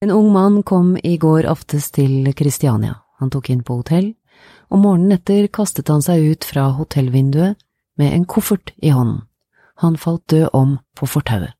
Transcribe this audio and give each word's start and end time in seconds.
En 0.00 0.10
ung 0.10 0.32
mann 0.32 0.62
kom 0.62 0.96
i 1.02 1.16
går 1.18 1.46
aftes 1.50 1.90
til 1.90 2.28
Kristiania. 2.38 3.00
Han 3.18 3.32
tok 3.34 3.48
inn 3.50 3.64
på 3.66 3.80
hotell, 3.80 4.12
og 4.70 4.78
morgenen 4.84 5.16
etter 5.16 5.48
kastet 5.50 5.90
han 5.90 6.04
seg 6.04 6.22
ut 6.22 6.46
fra 6.46 6.68
hotellvinduet 6.76 7.58
med 7.98 8.14
en 8.14 8.26
koffert 8.30 8.70
i 8.78 8.92
hånden. 8.94 9.24
Han 9.82 9.98
falt 9.98 10.22
død 10.30 10.54
om 10.54 10.76
på 10.94 11.06
fortauet. 11.06 11.56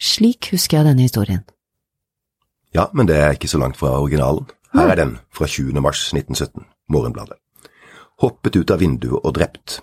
Slik 0.00 0.48
husker 0.54 0.78
jeg 0.78 0.88
denne 0.88 1.04
historien. 1.04 1.44
Ja, 2.72 2.86
men 2.94 3.08
det 3.08 3.16
er 3.20 3.36
ikke 3.36 3.50
så 3.50 3.60
langt 3.60 3.76
fra 3.76 3.98
originalen. 4.00 4.48
Her 4.72 4.92
er 4.92 4.96
den 4.96 5.14
fra 5.32 5.46
20. 5.46 5.80
mars 5.84 6.06
1917, 6.14 6.64
Morgenbladet. 6.88 7.36
Hoppet 8.24 8.56
ut 8.56 8.72
av 8.72 8.80
vinduet 8.80 9.20
og 9.20 9.34
drept. 9.36 9.82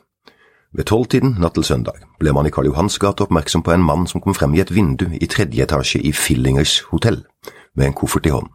Ved 0.76 0.90
tolvtiden 0.90 1.38
natt 1.40 1.56
til 1.56 1.64
søndag 1.64 2.02
ble 2.20 2.34
man 2.36 2.48
i 2.50 2.52
Karl 2.52 2.68
Johans 2.68 2.98
gate 3.00 3.24
oppmerksom 3.24 3.64
på 3.64 3.72
en 3.72 3.84
mann 3.84 4.04
som 4.12 4.20
kom 4.22 4.36
frem 4.36 4.58
i 4.58 4.60
et 4.60 4.74
vindu 4.76 5.06
i 5.16 5.28
tredje 5.32 5.64
etasje 5.64 6.02
i 6.04 6.12
Fillingers 6.12 6.82
hotell, 6.90 7.22
med 7.76 7.88
en 7.88 7.96
koffert 7.96 8.28
i 8.28 8.34
hånden. 8.34 8.52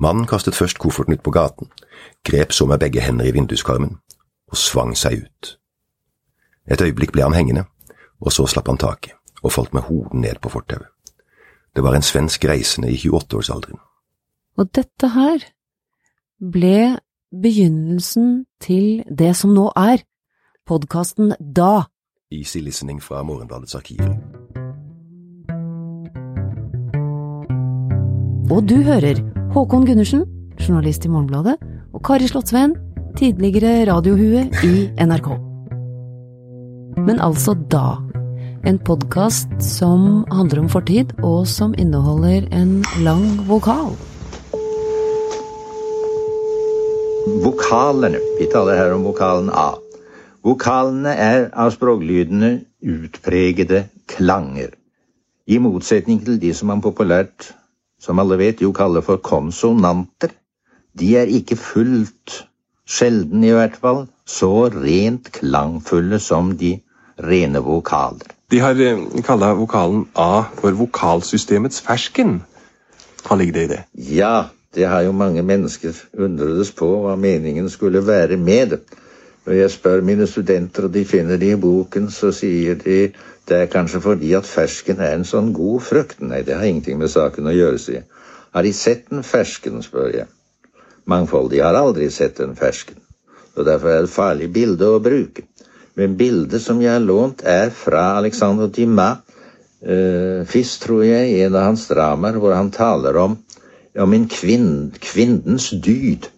Mannen 0.00 0.26
kastet 0.30 0.56
først 0.56 0.78
kofferten 0.78 1.12
ut 1.12 1.22
på 1.22 1.34
gaten, 1.34 1.68
grep 2.24 2.52
så 2.52 2.66
med 2.66 2.80
begge 2.80 3.04
hender 3.04 3.28
i 3.28 3.34
vinduskarmen 3.36 3.98
og 4.48 4.56
svang 4.56 4.96
seg 4.96 5.26
ut. 5.26 5.58
Et 6.70 6.80
øyeblikk 6.80 7.12
ble 7.12 7.26
han 7.26 7.36
hengende, 7.36 7.66
og 8.20 8.32
så 8.32 8.46
slapp 8.48 8.72
han 8.72 8.80
taket 8.80 9.16
og 9.42 9.52
falt 9.52 9.74
med 9.74 9.84
hodet 9.84 10.16
ned 10.16 10.40
på 10.40 10.48
fortauet. 10.48 10.88
Det 11.76 11.84
var 11.84 11.94
en 11.94 12.02
svensk 12.02 12.44
reisende 12.48 12.88
i 12.90 12.96
28-årsalderen. 12.96 13.78
Og 14.58 14.70
dette 14.74 15.12
her 15.12 15.44
ble 16.40 16.98
begynnelsen 17.30 18.46
til 18.64 19.04
det 19.18 19.36
som 19.36 19.52
nå 19.54 19.68
er 19.76 20.02
podkasten 20.68 21.32
Da. 21.40 21.88
Easy 22.30 22.60
listening 22.60 23.00
fra 23.00 23.22
Morgenbladets 23.24 23.76
arkiver. 23.78 24.12
Og 28.52 28.64
du 28.68 28.76
hører 28.84 29.20
Håkon 29.54 29.86
Gundersen, 29.88 30.26
journalist 30.60 31.04
i 31.04 31.12
Morgenbladet, 31.12 31.56
og 31.92 32.04
Kari 32.04 32.28
Slottsveen, 32.28 32.76
tidligere 33.16 33.86
radiohue 33.88 34.44
i 34.64 34.74
NRK. 35.00 35.32
Men 37.00 37.20
altså 37.24 37.56
Da. 37.72 37.96
En 38.66 38.78
podkast 38.78 39.48
som 39.64 40.26
handler 40.34 40.66
om 40.66 40.68
fortid, 40.68 41.16
og 41.24 41.46
som 41.48 41.74
inneholder 41.78 42.48
en 42.52 42.82
lang 43.00 43.24
vokal. 43.48 43.94
Vokalene. 47.44 48.20
Vi 48.40 48.48
taler 48.52 48.76
her 48.76 48.96
om 48.96 49.04
vokalen 49.08 49.52
A. 49.52 49.70
Vokalene 50.46 51.12
er 51.18 51.48
av 51.58 51.72
språklydene 51.74 52.50
utpregede 52.78 53.86
klanger. 54.10 54.74
I 55.48 55.58
motsetning 55.62 56.20
til 56.24 56.38
de 56.40 56.52
som 56.54 56.70
man 56.70 56.82
populært, 56.84 57.52
som 57.98 58.20
alle 58.22 58.38
vet, 58.38 58.62
jo 58.62 58.70
kaller 58.72 59.02
for 59.02 59.18
konsonanter. 59.18 60.30
De 60.98 61.14
er 61.18 61.30
ikke 61.32 61.56
fullt, 61.58 62.44
sjelden 62.86 63.44
i 63.44 63.54
hvert 63.56 63.76
fall, 63.80 64.04
så 64.28 64.68
rent 64.72 65.32
klangfulle 65.34 66.20
som 66.22 66.54
de 66.60 66.76
rene 67.18 67.62
vokaler. 67.64 68.36
De 68.48 68.60
har 68.62 68.78
eh, 68.80 69.00
kalla 69.26 69.50
vokalen 69.58 70.06
A 70.16 70.44
for 70.60 70.76
vokalsystemets 70.78 71.82
fersken. 71.84 72.38
Hva 73.26 73.36
ligger 73.36 73.58
det 73.58 73.64
i 73.66 73.72
det? 73.74 73.82
Ja, 74.14 74.48
det 74.74 74.86
har 74.88 75.02
jo 75.04 75.12
mange 75.12 75.42
mennesker 75.42 75.96
undredes 76.16 76.70
på 76.72 76.88
hva 77.02 77.16
meningen 77.20 77.68
skulle 77.68 78.06
være 78.06 78.38
med 78.40 78.72
det. 78.72 78.80
Når 79.48 79.54
jeg 79.56 79.70
spør 79.72 80.02
mine 80.04 80.26
studenter, 80.28 80.84
og 80.84 80.92
de 80.92 81.06
finner 81.08 81.38
det 81.40 81.54
i 81.54 81.60
boken, 81.60 82.10
så 82.12 82.28
sier 82.36 82.74
de 82.76 82.96
det 83.48 83.56
er 83.56 83.70
kanskje 83.72 84.02
fordi 84.04 84.34
at 84.36 84.44
fersken 84.44 84.98
er 85.00 85.14
en 85.16 85.24
sånn 85.24 85.54
god 85.56 85.80
frukt. 85.86 86.18
Nei, 86.20 86.42
det 86.44 86.58
har 86.58 86.68
ingenting 86.68 86.98
med 87.00 87.08
saken 87.08 87.48
å 87.48 87.54
gjøre, 87.56 87.78
sier 87.80 88.02
jeg. 88.02 88.04
Har 88.52 88.66
de 88.66 88.74
sett 88.76 89.08
en 89.08 89.24
fersken, 89.24 89.80
spør 89.80 90.12
jeg. 90.12 90.28
Mangfoldige 91.08 91.64
har 91.64 91.80
aldri 91.80 92.10
sett 92.12 92.42
en 92.44 92.52
fersken, 92.60 93.00
og 93.56 93.64
derfor 93.64 93.88
er 93.94 94.02
det 94.04 94.10
et 94.10 94.16
farlig 94.18 94.50
bilde 94.52 94.92
å 94.92 95.00
bruke. 95.00 95.46
Men 95.96 96.20
bildet 96.20 96.60
som 96.60 96.84
jeg 96.84 96.92
har 96.98 97.08
lånt, 97.08 97.40
er 97.40 97.72
fra 97.72 98.18
Alexander 98.20 98.68
Dumas. 98.68 99.24
Uh, 99.80 100.44
Fisk, 100.44 100.82
tror 100.84 101.06
jeg, 101.06 101.32
i 101.32 101.40
en 101.46 101.56
av 101.56 101.70
hans 101.70 101.88
dramaer, 101.88 102.36
hvor 102.36 102.52
han 102.52 102.68
taler 102.74 103.16
om, 103.16 103.40
om 103.96 104.12
en 104.12 104.28
kvinn, 104.28 104.90
kvinnens 105.00 105.70
dyd. 105.72 106.28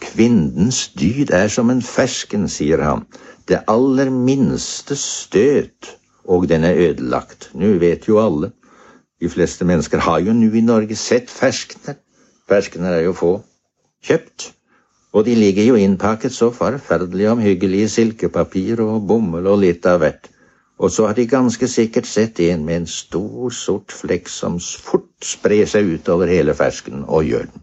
Kvinnens 0.00 0.88
dyd 0.98 1.30
er 1.34 1.48
som 1.52 1.70
en 1.72 1.82
fersken, 1.82 2.48
sier 2.48 2.82
han. 2.84 3.04
Det 3.48 3.62
aller 3.68 4.10
minste 4.10 4.96
støt, 4.96 5.94
og 6.24 6.48
den 6.48 6.64
er 6.64 6.80
ødelagt. 6.88 7.50
Nå 7.54 7.74
vet 7.82 8.08
jo 8.08 8.20
alle. 8.22 8.50
De 9.20 9.28
fleste 9.28 9.64
mennesker 9.64 10.02
har 10.04 10.20
jo 10.24 10.34
nå 10.36 10.50
i 10.52 10.64
Norge 10.64 10.96
sett 10.96 11.30
ferskener. 11.30 11.96
Ferskener 12.48 12.98
er 12.98 13.06
jo 13.06 13.14
få. 13.16 13.32
Kjøpt. 14.04 14.50
Og 15.14 15.24
de 15.26 15.34
ligger 15.38 15.64
jo 15.64 15.78
innpakket 15.78 16.34
så 16.34 16.50
forferdelig 16.50 17.28
omhyggelig 17.30 17.84
i 17.84 17.90
silkepapir 17.92 18.82
og 18.82 19.06
bomull 19.08 19.46
og 19.46 19.60
litt 19.62 19.86
av 19.86 20.00
hvert. 20.02 20.28
Og 20.78 20.90
så 20.90 21.06
har 21.06 21.14
de 21.14 21.26
ganske 21.30 21.68
sikkert 21.70 22.10
sett 22.10 22.40
en 22.40 22.64
med 22.66 22.82
en 22.82 22.86
stor, 22.90 23.50
sort 23.54 23.94
flekk 23.94 24.28
som 24.28 24.58
fort 24.58 25.12
sprer 25.22 25.70
seg 25.70 25.92
utover 25.94 26.32
hele 26.34 26.56
fersken 26.58 27.06
og 27.06 27.30
gjør 27.30 27.46
den 27.52 27.62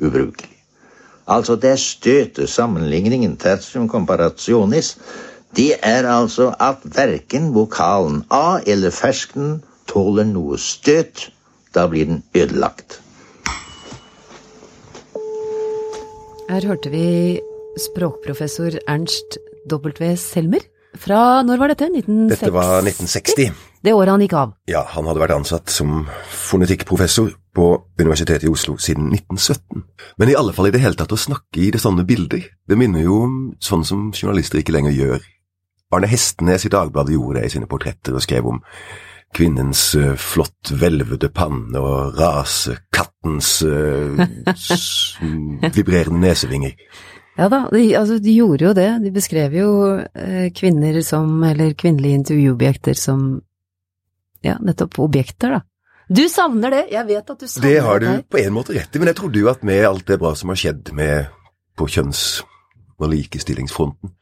ubrukelig. 0.00 0.49
Altså, 1.30 1.54
det 1.56 1.78
støtet 1.78 2.48
sammenligningen, 2.50 3.36
tertium 3.36 3.88
comparationis, 3.88 4.96
det 5.56 5.74
er 5.82 6.06
altså 6.06 6.54
at 6.60 6.82
verken 6.84 7.52
vokalen 7.54 8.24
A 8.30 8.60
eller 8.66 8.90
fersken 8.90 9.62
tåler 9.90 10.26
noe 10.26 10.58
støt. 10.58 11.28
Da 11.74 11.86
blir 11.86 12.08
den 12.10 12.24
ødelagt. 12.34 12.98
Her 16.50 16.66
hørte 16.66 16.90
vi 16.90 17.38
språkprofessor 17.78 18.80
Ernst 18.90 19.38
W. 19.70 20.16
Selmer. 20.18 20.66
Fra 20.98 21.42
når 21.46 21.60
var 21.60 21.70
dette? 21.70 21.86
1960? 21.86 22.32
Dette 22.34 22.54
var 22.54 22.80
1960. 22.82 23.52
Det 23.80 23.92
året 23.96 24.12
han 24.12 24.22
gikk 24.24 24.34
av. 24.36 24.54
Ja, 24.68 24.82
han 24.92 25.06
hadde 25.08 25.22
vært 25.22 25.36
ansatt 25.38 25.72
som 25.72 26.02
fonetikkprofessor 26.34 27.30
på 27.56 27.66
Universitetet 28.00 28.44
i 28.48 28.52
Oslo 28.52 28.76
siden 28.82 29.08
1917. 29.14 29.84
Men 30.20 30.32
i 30.32 30.36
alle 30.36 30.52
fall 30.56 30.68
i 30.68 30.72
det 30.74 30.82
hele 30.82 30.98
tatt 30.98 31.14
å 31.14 31.20
snakke 31.20 31.62
i 31.62 31.70
det 31.72 31.80
sånne 31.82 32.04
bilder, 32.08 32.42
det 32.68 32.78
minner 32.78 33.06
jo 33.06 33.22
om 33.24 33.36
sånn 33.62 33.86
som 33.86 34.10
journalister 34.12 34.60
ikke 34.60 34.74
lenger 34.76 34.96
gjør. 34.96 35.22
Arne 35.94 36.10
Hestenes 36.10 36.66
i 36.66 36.72
Dagbladet 36.72 37.16
gjorde 37.16 37.40
det 37.40 37.48
i 37.48 37.54
sine 37.54 37.70
portretter 37.70 38.14
og 38.14 38.22
skrev 38.22 38.50
om 38.50 38.60
kvinnens 39.34 39.94
uh, 39.98 40.12
flott 40.18 40.72
hvelvede 40.74 41.30
panne 41.34 41.80
og 41.80 42.18
rasekattens 42.18 43.60
uh, 43.66 44.20
vibrerende 45.76 46.26
nesevinger. 46.26 46.74
Ja 47.40 47.48
da, 47.48 47.62
de, 47.72 47.84
altså, 47.96 48.18
de 48.20 48.34
gjorde 48.36 48.66
jo 48.66 48.74
det. 48.76 48.88
De 49.00 49.10
beskrev 49.14 49.54
jo 49.56 49.70
eh, 49.96 50.50
kvinner 50.52 51.00
som, 51.06 51.38
eller 51.48 51.72
kvinnelige 51.78 52.18
intervjuobjekter 52.20 52.98
som, 52.98 53.26
ja, 54.44 54.58
nettopp 54.60 55.00
objekter, 55.06 55.56
da. 55.56 55.62
Du 56.10 56.24
savner 56.28 56.74
det, 56.74 56.82
jeg 56.90 57.06
vet 57.06 57.32
at 57.32 57.38
du 57.38 57.46
savner 57.46 57.64
det. 57.64 57.72
Det 57.72 57.82
har 57.86 58.02
du 58.02 58.08
på 58.34 58.40
en 58.42 58.54
måte 58.56 58.74
rett 58.74 58.92
i, 58.92 59.00
men 59.00 59.12
jeg 59.12 59.20
trodde 59.20 59.40
jo 59.40 59.48
at 59.52 59.62
med 59.64 59.84
alt 59.86 60.08
det 60.10 60.18
bra 60.20 60.34
som 60.36 60.50
har 60.52 60.58
skjedd 60.58 60.90
med 60.98 61.30
på 61.78 61.86
kjønns- 61.88 62.42
og 63.00 63.08
likestillingsfronten, 63.14 64.12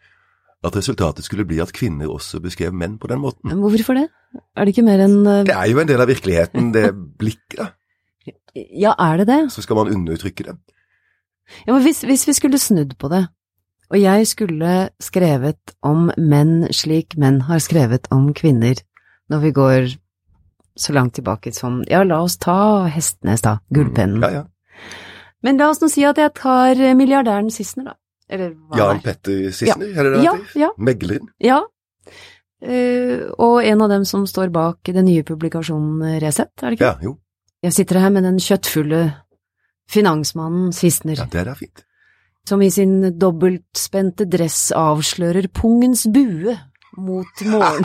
at 0.69 0.77
resultatet 0.79 1.27
skulle 1.27 1.47
bli 1.49 1.59
at 1.65 1.73
kvinner 1.75 2.13
også 2.13 2.43
beskrev 2.45 2.77
menn 2.77 3.01
på 3.03 3.11
den 3.11 3.23
måten. 3.25 3.49
Men 3.51 3.65
hvorfor 3.65 3.99
det? 3.99 4.07
Er 4.55 4.69
det 4.69 4.77
ikke 4.77 4.87
mer 4.87 5.03
enn 5.03 5.19
uh... 5.25 5.43
Det 5.49 5.57
er 5.57 5.73
jo 5.73 5.81
en 5.83 5.91
del 5.91 6.05
av 6.05 6.13
virkeligheten, 6.13 6.71
det 6.77 6.87
blikket, 7.25 7.65
da. 7.65 7.73
Ja, 8.55 8.93
er 9.01 9.23
det 9.23 9.31
det? 9.31 9.43
Så 9.55 9.65
skal 9.65 9.81
man 9.81 9.91
undertrykke 9.91 10.45
det. 10.45 10.59
Ja, 11.67 11.73
men 11.73 11.83
hvis, 11.85 12.03
hvis 12.07 12.27
vi 12.29 12.37
skulle 12.37 12.61
snudd 12.61 12.97
på 13.01 13.11
det, 13.13 13.27
og 13.89 13.97
jeg 14.01 14.27
skulle 14.29 14.75
skrevet 15.01 15.73
om 15.87 16.11
menn 16.21 16.69
slik 16.77 17.17
menn 17.17 17.41
har 17.49 17.63
skrevet 17.65 18.09
om 18.13 18.31
kvinner, 18.37 18.77
når 19.33 19.45
vi 19.45 19.53
går 19.57 19.89
så 20.79 20.95
langt 20.95 21.17
tilbake 21.19 21.53
som 21.57 21.83
Ja, 21.91 22.03
la 22.05 22.21
oss 22.23 22.37
ta 22.39 22.87
Hestnes, 22.93 23.43
da. 23.43 23.59
Gullpennen. 23.75 24.21
Mm, 24.21 24.23
ja, 24.23 24.31
ja. 24.31 24.45
Men 25.43 25.59
la 25.59 25.71
oss 25.73 25.81
nå 25.83 25.89
si 25.91 26.05
at 26.07 26.19
jeg 26.19 26.35
tar 26.37 26.79
milliardæren 26.99 27.51
Sissener, 27.51 27.93
da. 27.93 27.99
Eller 28.29 28.53
hva 28.53 28.79
Jan 28.79 29.01
Petter 29.03 29.49
Sissener, 29.51 29.91
er 29.95 30.05
det 30.05 30.19
det 30.19 30.25
Ja, 30.27 30.35
ja. 30.59 30.71
Megleren. 30.77 31.31
Ja. 31.43 31.63
Uh, 32.59 33.31
og 33.39 33.63
en 33.63 33.83
av 33.85 33.91
dem 33.93 34.05
som 34.09 34.27
står 34.27 34.51
bak 34.51 34.91
den 34.91 35.07
nye 35.07 35.23
publikasjonen 35.23 36.19
Resett, 36.23 36.53
er 36.63 36.75
det 36.75 36.81
ikke? 36.81 36.91
Ja, 36.91 36.97
jo. 37.07 37.17
Jeg 37.63 37.75
sitter 37.75 38.01
her 38.03 38.11
med 38.15 38.27
den 38.27 38.39
kjøttfulle 38.43 39.03
finansmannen 39.91 40.73
Sissener, 40.77 41.17
Ja, 41.23 41.27
det 41.33 41.47
er 41.47 41.55
fint. 41.59 41.85
som 42.49 42.63
i 42.63 42.71
sin 42.71 43.19
dobbeltspente 43.19 44.25
dress 44.31 44.71
avslører 44.73 45.49
pungens 45.53 46.07
bue 46.13 46.55
mot 46.97 47.43
morgenen. 47.45 47.85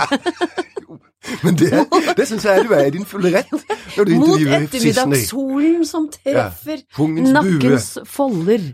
Men 1.44 1.56
det, 1.56 1.70
det 2.18 2.26
syns 2.28 2.44
jeg 2.46 2.66
du 2.68 2.74
er 2.76 2.86
i 2.90 2.94
din 2.98 3.06
fulle 3.08 3.30
rett 3.32 3.52
når 3.96 4.08
du 4.10 4.14
mot 4.20 4.40
ettermiddagssolen 4.44 5.86
som 5.88 6.10
treffer 6.12 6.82
bue. 6.98 7.24
nakkens 7.32 7.94
folder. 8.12 8.74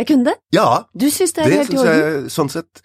Jeg 0.00 0.06
kunne 0.08 0.24
det? 0.30 0.34
Ja, 0.56 0.84
Du 0.96 1.08
syns 1.12 1.32
det 1.36 1.44
er 1.44 1.48
det 1.48 1.56
helt 1.62 1.72
syns 1.72 1.84
jeg 1.88 2.30
sånn 2.32 2.48
sett 2.52 2.82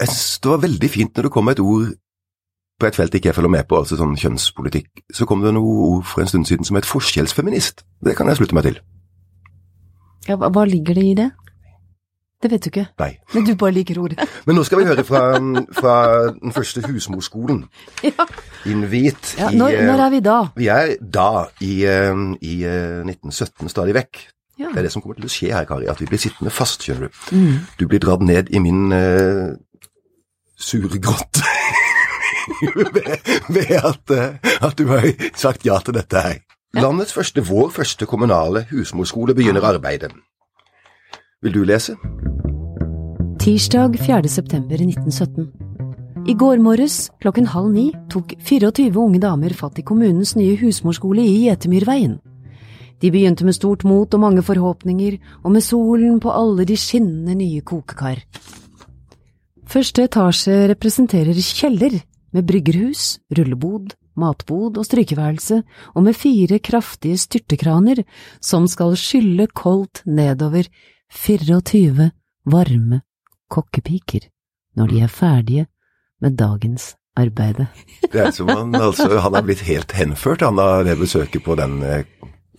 Jeg 0.00 0.08
syns 0.08 0.40
det 0.44 0.50
var 0.52 0.60
veldig 0.64 0.90
fint 0.92 1.16
når 1.16 1.28
det 1.28 1.32
kom 1.32 1.48
et 1.52 1.60
ord 1.64 1.90
på 2.78 2.86
et 2.86 2.96
felt 2.96 3.14
ikke 3.14 3.30
jeg 3.30 3.36
følger 3.38 3.52
med 3.52 3.64
på, 3.68 3.78
altså 3.80 3.96
sånn 3.96 4.16
kjønnspolitikk, 4.20 5.06
så 5.14 5.24
kom 5.28 5.42
det 5.44 5.54
noe 5.56 5.78
ord 5.86 6.04
for 6.08 6.22
en 6.22 6.28
stund 6.28 6.48
siden 6.48 6.68
som 6.68 6.76
het 6.76 6.88
forskjellsfeminist. 6.88 7.86
Det 8.04 8.16
kan 8.18 8.28
jeg 8.28 8.40
slutte 8.40 8.56
meg 8.56 8.68
til. 8.68 8.78
Ja, 10.28 10.36
hva, 10.36 10.64
ligger 10.68 10.98
det 10.98 11.04
i 11.06 11.14
det? 11.16 11.30
Det 12.42 12.50
vet 12.52 12.66
du 12.66 12.68
ikke, 12.68 12.84
Nei. 13.00 13.12
men 13.32 13.46
du 13.46 13.54
bare 13.56 13.72
liker 13.72 13.96
ordet. 13.98 14.20
Men 14.46 14.58
nå 14.58 14.62
skal 14.66 14.82
vi 14.82 14.84
høre 14.90 15.02
fra, 15.08 15.22
fra 15.72 15.94
den 16.36 16.52
første 16.52 16.82
husmorskolen. 16.84 17.64
ja. 18.04 18.26
Invit 18.68 19.32
Ja, 19.38 19.48
når, 19.50 19.68
eh, 19.72 19.86
når 19.86 20.02
er 20.04 20.10
vi 20.12 20.20
da? 20.20 20.36
Vi 20.56 20.66
er 20.68 20.92
da 21.00 21.46
i, 21.64 21.72
eh, 21.88 22.12
i 22.44 22.56
eh, 22.68 23.06
1917 23.08 23.72
stadig 23.72 23.94
vekk. 23.96 24.20
Ja. 24.58 24.68
Det 24.68 24.78
er 24.78 24.82
det 24.82 24.92
som 24.92 25.02
kommer 25.02 25.16
til 25.16 25.28
å 25.28 25.32
skje 25.32 25.52
her, 25.52 25.64
Kari, 25.68 25.88
at 25.88 26.00
vi 26.00 26.08
blir 26.08 26.20
sittende 26.20 26.52
fast, 26.52 26.84
skjønner 26.84 27.08
du. 27.08 27.24
Mm. 27.36 27.56
Du 27.80 27.86
blir 27.88 28.00
dratt 28.04 28.22
ned 28.24 28.52
i 28.52 28.60
min 28.60 28.92
uh, 28.92 29.52
sure 30.56 31.00
grotte 31.00 31.44
ved, 32.96 33.12
ved 33.48 33.72
at, 33.80 34.10
eh, 34.10 34.52
at 34.62 34.78
du 34.78 34.86
har 34.90 35.08
sagt 35.36 35.66
ja 35.66 35.78
til 35.84 35.96
dette 35.96 36.22
her. 36.22 36.38
Landets 36.76 37.14
første, 37.16 37.40
vår 37.40 37.70
første 37.72 38.06
kommunale 38.06 38.66
husmorskole 38.70 39.34
begynner 39.34 39.64
arbeidet. 39.64 40.12
Vil 41.42 41.54
du 41.54 41.62
lese? 41.64 41.96
Tirsdag 43.40 43.98
4. 44.00 44.28
september 44.28 44.74
1917. 44.74 45.46
I 46.26 46.34
går 46.34 46.58
morges 46.58 47.10
klokken 47.22 47.46
halv 47.46 47.70
ni 47.70 47.92
tok 48.10 48.32
24 48.42 48.90
unge 48.98 49.20
damer 49.22 49.52
fatt 49.54 49.78
i 49.78 49.84
kommunens 49.86 50.34
nye 50.34 50.56
husmorskole 50.58 51.22
i 51.22 51.44
Gjetemyrveien. 51.44 52.16
De 52.98 53.12
begynte 53.12 53.44
med 53.46 53.54
stort 53.54 53.84
mot 53.86 54.10
og 54.10 54.20
mange 54.20 54.42
forhåpninger, 54.42 55.18
og 55.44 55.52
med 55.52 55.62
solen 55.62 56.18
på 56.20 56.32
alle 56.32 56.64
de 56.66 56.76
skinnende 56.80 57.36
nye 57.36 57.60
kokekar. 57.60 58.22
Første 59.66 60.06
etasje 60.08 60.66
representerer 60.72 61.36
kjeller, 61.36 62.00
med 62.36 62.46
bryggerhus, 62.48 63.16
rullebod, 63.32 63.94
matbod 64.16 64.76
og 64.76 64.86
strykeværelse, 64.88 65.62
og 65.94 66.04
med 66.04 66.16
fire 66.16 66.58
kraftige 66.60 67.18
styrtekraner 67.20 68.04
som 68.44 68.68
skal 68.68 68.96
skylle 69.00 69.48
koldt 69.56 70.04
nedover 70.06 70.68
24 71.12 72.10
varme 72.46 73.00
kokkepiker 73.50 74.28
når 74.76 74.92
de 74.92 75.00
er 75.00 75.12
ferdige 75.12 75.66
med 76.20 76.36
dagens 76.36 76.94
arbeide. 77.16 77.66
Det 78.12 78.20
er 78.20 78.30
som 78.30 78.48
han, 78.52 78.74
altså, 78.74 79.08
han 79.18 79.34
har 79.34 79.44
blitt 79.46 79.64
helt 79.66 79.92
henført 79.96 80.44
han 80.44 80.60
av 80.60 80.84
det 80.86 80.98
besøket 81.00 81.44
på 81.44 81.56
den 81.58 81.80
eh, 81.82 82.04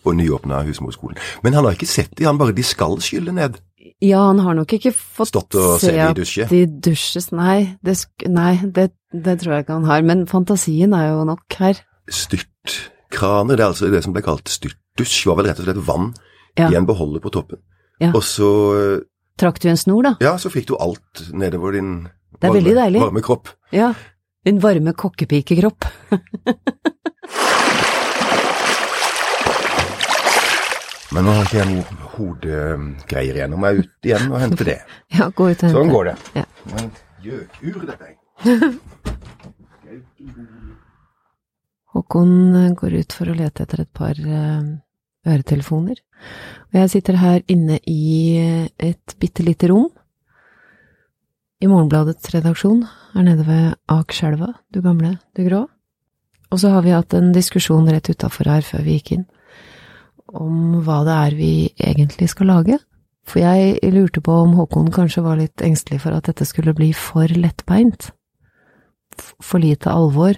og 0.08 0.16
nyåpna 0.16 0.64
husmorskolen. 0.64 1.18
Men 1.44 1.58
han 1.58 1.66
har 1.66 1.76
ikke 1.78 1.90
sett 1.90 2.14
de, 2.18 2.26
han 2.26 2.40
bare 2.40 2.56
de 2.56 2.66
skal 2.66 2.98
skylle 3.04 3.34
ned. 3.36 3.60
Ja, 4.04 4.22
han 4.30 4.40
har 4.44 4.54
nok 4.58 4.74
ikke 4.78 4.92
fått 4.96 5.30
Stått 5.32 5.56
og 5.60 5.80
se 5.82 5.94
at 6.00 6.16
dusje? 6.18 6.48
de 6.50 6.66
dusjes, 6.88 7.32
nei, 7.36 7.78
det, 7.86 7.96
nei 8.28 8.54
det, 8.64 8.90
det 9.14 9.38
tror 9.42 9.54
jeg 9.58 9.66
ikke 9.66 9.78
han 9.80 9.88
har, 9.90 10.02
men 10.08 10.26
fantasien 10.30 10.94
er 10.98 11.10
jo 11.14 11.24
nok 11.30 11.58
her. 11.60 11.80
Styrtkraner, 12.10 13.56
det 13.58 13.64
er 13.64 13.70
altså 13.72 13.90
det 13.92 14.04
som 14.06 14.14
ble 14.16 14.24
kalt 14.26 14.48
styrtdusj, 14.52 15.26
var 15.30 15.40
vel 15.42 15.50
rett 15.52 15.60
og 15.64 15.68
slett 15.70 15.84
vann 15.88 16.14
Ja. 16.58 16.70
i 16.72 16.76
en 16.80 16.88
beholder 16.90 17.22
på 17.22 17.30
toppen. 17.34 17.60
Ja. 18.02 18.12
Og 18.14 18.24
så, 18.26 18.50
eh, 18.78 19.00
Trakk 19.38 19.60
du 19.62 19.68
en 19.70 19.78
snor, 19.78 20.04
da? 20.04 20.16
ja, 20.22 20.36
så 20.42 20.50
fikk 20.50 20.68
du 20.72 20.76
alt 20.82 21.28
nedover 21.34 21.72
din 21.78 22.08
veldig 22.42 22.74
varme 23.02 23.22
kropp. 23.22 23.50
Ja. 23.72 23.94
din 24.46 24.60
varme 24.64 24.94
kokkepikekropp. 24.94 25.86
Men 31.18 31.26
nå 31.26 31.32
har 31.34 31.48
ikke 31.48 31.58
jeg 31.58 31.70
noe 31.72 32.10
hodegreier 32.14 33.38
igjen. 33.40 33.50
Nå 33.50 33.58
må 33.58 33.70
jeg 33.72 33.82
ut 33.82 34.06
igjen 34.06 34.28
og 34.30 34.38
hente 34.38 34.66
det. 34.68 34.76
Ja, 35.18 35.26
gå 35.34 35.48
ut 35.50 35.56
og 35.58 35.64
hente. 35.66 35.74
Sånn 35.74 35.90
går 35.90 36.04
det. 36.12 36.16
Ja. 36.38 36.44
Men 36.70 36.92
Gjøkur, 37.26 37.88
dette 37.88 38.06
er. 38.06 38.14
Håkon 41.98 42.76
går 42.78 42.98
ut 43.00 43.16
for 43.18 43.32
å 43.32 43.34
lete 43.34 43.66
etter 43.66 43.82
et 43.82 43.90
par 43.98 44.14
eh, 44.14 44.68
øretelefoner. 45.26 45.98
Og 46.70 46.78
jeg 46.84 46.92
sitter 46.94 47.18
her 47.18 47.42
inne 47.50 47.80
i 47.90 48.38
eh, 48.38 48.68
et 48.78 49.16
bitte 49.18 49.42
lite 49.48 49.72
rom. 49.72 49.90
I 51.58 51.66
Morgenbladets 51.72 52.30
redaksjon 52.36 52.86
her 53.16 53.26
nede 53.26 53.48
ved 53.48 53.74
Akerselva, 53.90 54.52
du 54.70 54.84
gamle, 54.86 55.16
du 55.34 55.42
grå. 55.50 55.64
Og 56.54 56.62
så 56.62 56.76
har 56.78 56.86
vi 56.86 56.94
hatt 56.94 57.18
en 57.18 57.34
diskusjon 57.34 57.90
rett 57.90 58.06
utafor 58.14 58.54
her 58.54 58.62
før 58.62 58.86
vi 58.86 59.00
gikk 59.00 59.16
inn, 59.18 59.26
om 60.34 60.80
hva 60.86 61.02
det 61.08 61.16
er 61.16 61.38
vi 61.38 61.52
egentlig 61.78 62.30
skal 62.32 62.52
lage. 62.52 62.80
For 63.28 63.44
jeg 63.44 63.80
lurte 63.92 64.24
på 64.24 64.34
om 64.46 64.56
Håkon 64.56 64.92
kanskje 64.96 65.24
var 65.26 65.40
litt 65.40 65.62
engstelig 65.64 66.02
for 66.06 66.16
at 66.16 66.30
dette 66.30 66.48
skulle 66.48 66.76
bli 66.76 66.94
for 66.96 67.28
lettbeint. 67.28 68.12
For 69.44 69.60
lite 69.60 69.92
alvor. 69.92 70.38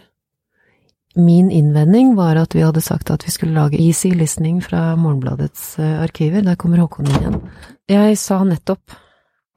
Min 1.19 1.50
innvending 1.51 2.15
var 2.18 2.38
at 2.39 2.56
vi 2.56 2.63
hadde 2.63 2.81
sagt 2.86 3.12
at 3.12 3.25
vi 3.25 3.33
skulle 3.33 3.57
lage 3.57 3.81
Easy 3.81 4.12
Listening 4.13 4.62
fra 4.62 4.95
Morgenbladets 4.95 5.80
eh, 5.80 6.01
arkiver. 6.01 6.45
Der 6.45 6.57
kommer 6.57 6.81
Håkon 6.86 7.09
inn 7.09 7.19
igjen. 7.19 7.39
Jeg 7.89 8.18
sa 8.21 8.44
nettopp 8.45 8.97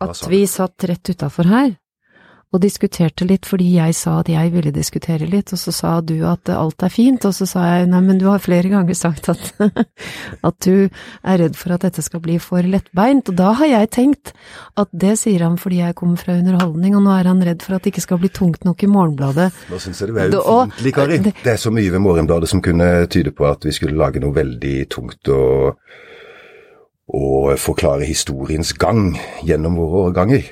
at 0.02 0.24
vi 0.28 0.42
satt 0.50 0.88
rett 0.88 1.12
utafor 1.12 1.48
her 1.48 1.74
og 2.52 2.60
diskuterte 2.60 3.24
litt 3.24 3.46
fordi 3.48 3.70
jeg 3.78 3.94
sa 3.96 4.18
at 4.20 4.28
jeg 4.28 4.50
ville 4.52 4.70
diskutere 4.76 5.24
litt, 5.26 5.52
og 5.54 5.58
så 5.58 5.72
sa 5.72 5.92
du 6.04 6.18
at 6.28 6.50
alt 6.52 6.82
er 6.84 6.92
fint, 6.92 7.24
og 7.24 7.32
så 7.32 7.46
sa 7.48 7.62
jeg 7.78 7.86
nei, 7.88 8.00
men 8.04 8.18
du 8.20 8.26
har 8.28 8.42
flere 8.44 8.68
ganger 8.68 8.94
sagt 8.98 9.30
at, 9.32 9.40
at 10.48 10.58
du 10.66 10.88
er 11.24 11.38
redd 11.40 11.56
for 11.56 11.72
at 11.72 11.86
dette 11.86 12.04
skal 12.04 12.20
bli 12.20 12.36
for 12.42 12.60
lettbeint, 12.62 13.30
og 13.32 13.38
da 13.40 13.54
har 13.56 13.70
jeg 13.72 13.90
tenkt 13.96 14.34
at 14.76 14.92
det 14.92 15.14
sier 15.22 15.46
han 15.46 15.56
fordi 15.56 15.80
jeg 15.80 15.96
kommer 15.96 16.20
fra 16.20 16.36
underholdning, 16.36 16.94
og 16.98 17.06
nå 17.08 17.16
er 17.16 17.30
han 17.32 17.42
redd 17.48 17.64
for 17.64 17.78
at 17.78 17.82
det 17.86 17.94
ikke 17.94 18.04
skal 18.04 18.20
bli 18.22 18.28
tungt 18.36 18.64
nok 18.68 18.84
i 18.84 18.92
Morgenbladet. 18.92 19.48
Nå 19.72 19.80
syns 19.80 20.04
jeg 20.04 20.12
du 20.12 20.18
er 20.20 20.36
ufiendtlig, 20.36 20.94
Kari. 20.94 21.18
det- 21.24 21.34
Det 21.42 21.52
er 21.56 21.60
så 21.64 21.70
mye 21.72 21.90
ved 21.90 22.00
Morgenbladet 22.04 22.48
som 22.52 22.60
kunne 22.62 23.06
tyde 23.08 23.32
på 23.32 23.48
at 23.50 23.64
vi 23.64 23.72
skulle 23.72 23.96
lage 23.96 24.20
noe 24.20 24.34
veldig 24.36 24.88
tungt 24.92 25.28
og, 25.28 25.78
og 27.12 27.58
forklare 27.58 28.04
historiens 28.04 28.72
gang 28.78 29.16
gjennom 29.44 29.76
våre 29.80 30.10
årganger. 30.10 30.42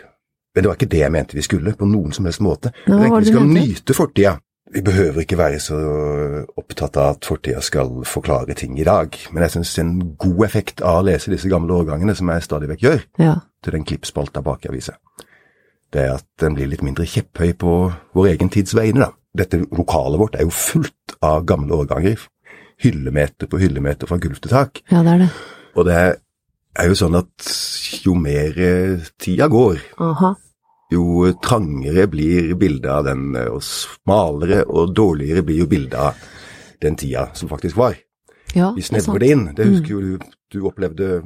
Men 0.55 0.63
det 0.65 0.69
var 0.71 0.77
ikke 0.79 0.91
det 0.91 0.99
jeg 1.05 1.13
mente 1.15 1.37
vi 1.39 1.43
skulle, 1.47 1.75
på 1.79 1.87
noen 1.87 2.13
som 2.13 2.25
helst 2.27 2.41
måte. 2.43 2.73
Nå, 2.87 2.97
Jeg 2.99 3.03
tenkte 3.11 3.21
vi 3.21 3.33
skal 3.33 3.47
nyte 3.47 3.95
fortida. 3.95 4.33
Vi 4.71 4.83
behøver 4.87 5.21
ikke 5.25 5.39
være 5.39 5.59
så 5.59 5.77
opptatt 6.59 6.97
av 7.01 7.17
at 7.17 7.27
fortida 7.27 7.61
skal 7.65 7.89
forklare 8.07 8.55
ting 8.55 8.77
i 8.79 8.85
dag, 8.87 9.17
men 9.33 9.43
jeg 9.43 9.51
syns 9.57 9.73
en 9.83 9.95
god 10.19 10.45
effekt 10.47 10.83
av 10.83 11.01
å 11.01 11.07
lese 11.09 11.31
disse 11.33 11.51
gamle 11.51 11.75
årgangene, 11.75 12.15
som 12.15 12.31
jeg 12.31 12.43
stadig 12.47 12.69
vekk 12.71 12.85
gjør, 12.87 13.01
Ja. 13.19 13.35
til 13.65 13.73
den 13.73 13.85
klippspalta 13.85 14.43
bak 14.43 14.65
i 14.65 14.69
avisa, 14.69 14.93
det 15.93 16.01
er 16.05 16.15
at 16.15 16.25
den 16.39 16.55
blir 16.55 16.69
litt 16.71 16.83
mindre 16.87 17.05
kjepphøy 17.05 17.53
på 17.59 17.93
vår 18.15 18.27
egen 18.37 18.49
tids 18.49 18.75
vegne, 18.75 19.01
da. 19.01 19.11
Dette 19.37 19.59
lokalet 19.59 20.19
vårt 20.19 20.35
er 20.39 20.43
jo 20.47 20.51
fullt 20.51 21.17
av 21.23 21.45
gamle 21.47 21.75
årganger. 21.75 22.19
Hyllemeter 22.83 23.47
på 23.47 23.59
hyllemeter 23.59 24.07
fra 24.07 24.19
gulv 24.19 24.41
til 24.41 24.51
tak. 24.51 24.81
Ja, 24.91 25.03
det 25.03 25.13
er 25.13 25.19
det. 25.19 25.31
Og 25.77 25.85
det 25.87 25.97
er 26.79 26.87
jo 26.89 26.95
sånn 26.99 27.19
at 27.19 27.51
jo 28.05 28.15
mer 28.15 28.57
eh, 28.61 29.07
tida 29.21 29.49
går, 29.53 29.79
Aha. 30.01 30.35
jo 30.93 31.33
trangere 31.43 32.07
blir 32.11 32.55
bildet 32.61 32.91
av 32.91 33.05
den, 33.09 33.35
eh, 33.37 33.49
og 33.51 33.63
smalere 33.63 34.65
og 34.69 34.95
dårligere 34.97 35.43
blir 35.47 35.63
jo 35.65 35.67
bildet 35.71 35.95
av 35.99 36.15
den 36.83 36.97
tida 36.97 37.29
som 37.35 37.49
faktisk 37.51 37.77
var. 37.77 37.95
Ja, 38.55 38.73
Vi 38.75 38.81
er 38.83 38.89
snevrer 38.89 39.19
det 39.23 39.29
inn. 39.31 39.45
Det 39.55 39.67
husker 39.69 39.91
jo 39.95 40.01
du, 40.01 40.19
du 40.53 40.65
opplevde 40.67 41.23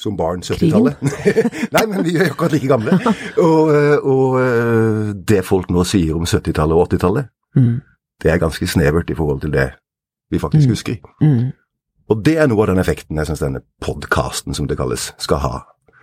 som 0.00 0.16
barn 0.16 0.40
70-tallet. 0.40 0.96
Nei, 1.74 1.82
men 1.86 2.02
vi 2.06 2.14
er 2.16 2.24
jo 2.30 2.32
akkurat 2.32 2.52
like 2.56 2.70
gamle. 2.70 2.96
Og, 3.46 3.70
eh, 3.76 3.98
og 4.00 4.38
eh, 4.40 5.12
det 5.28 5.42
folk 5.44 5.68
nå 5.70 5.84
sier 5.84 6.16
om 6.16 6.24
70-tallet 6.26 6.76
og 6.76 6.88
80-tallet, 6.94 7.28
Mm. 7.56 7.80
det 8.22 8.30
er 8.30 8.38
ganske 8.38 8.66
snevert 8.70 9.08
i 9.10 9.14
forhold 9.18 9.40
til 9.42 9.50
det 9.50 9.72
vi 10.30 10.38
faktisk 10.38 10.66
Mm. 10.68 10.70
husker. 10.72 10.96
Mm. 11.20 11.48
Og 12.10 12.20
det 12.24 12.36
er 12.38 12.46
noe 12.46 12.62
av 12.62 12.68
den 12.70 12.78
effekten 12.78 13.18
jeg 13.18 13.26
syns 13.26 13.40
denne 13.42 13.60
podkasten, 13.82 14.54
som 14.54 14.66
det 14.70 14.76
kalles, 14.78 15.08
skal 15.18 15.38
ha. 15.42 15.52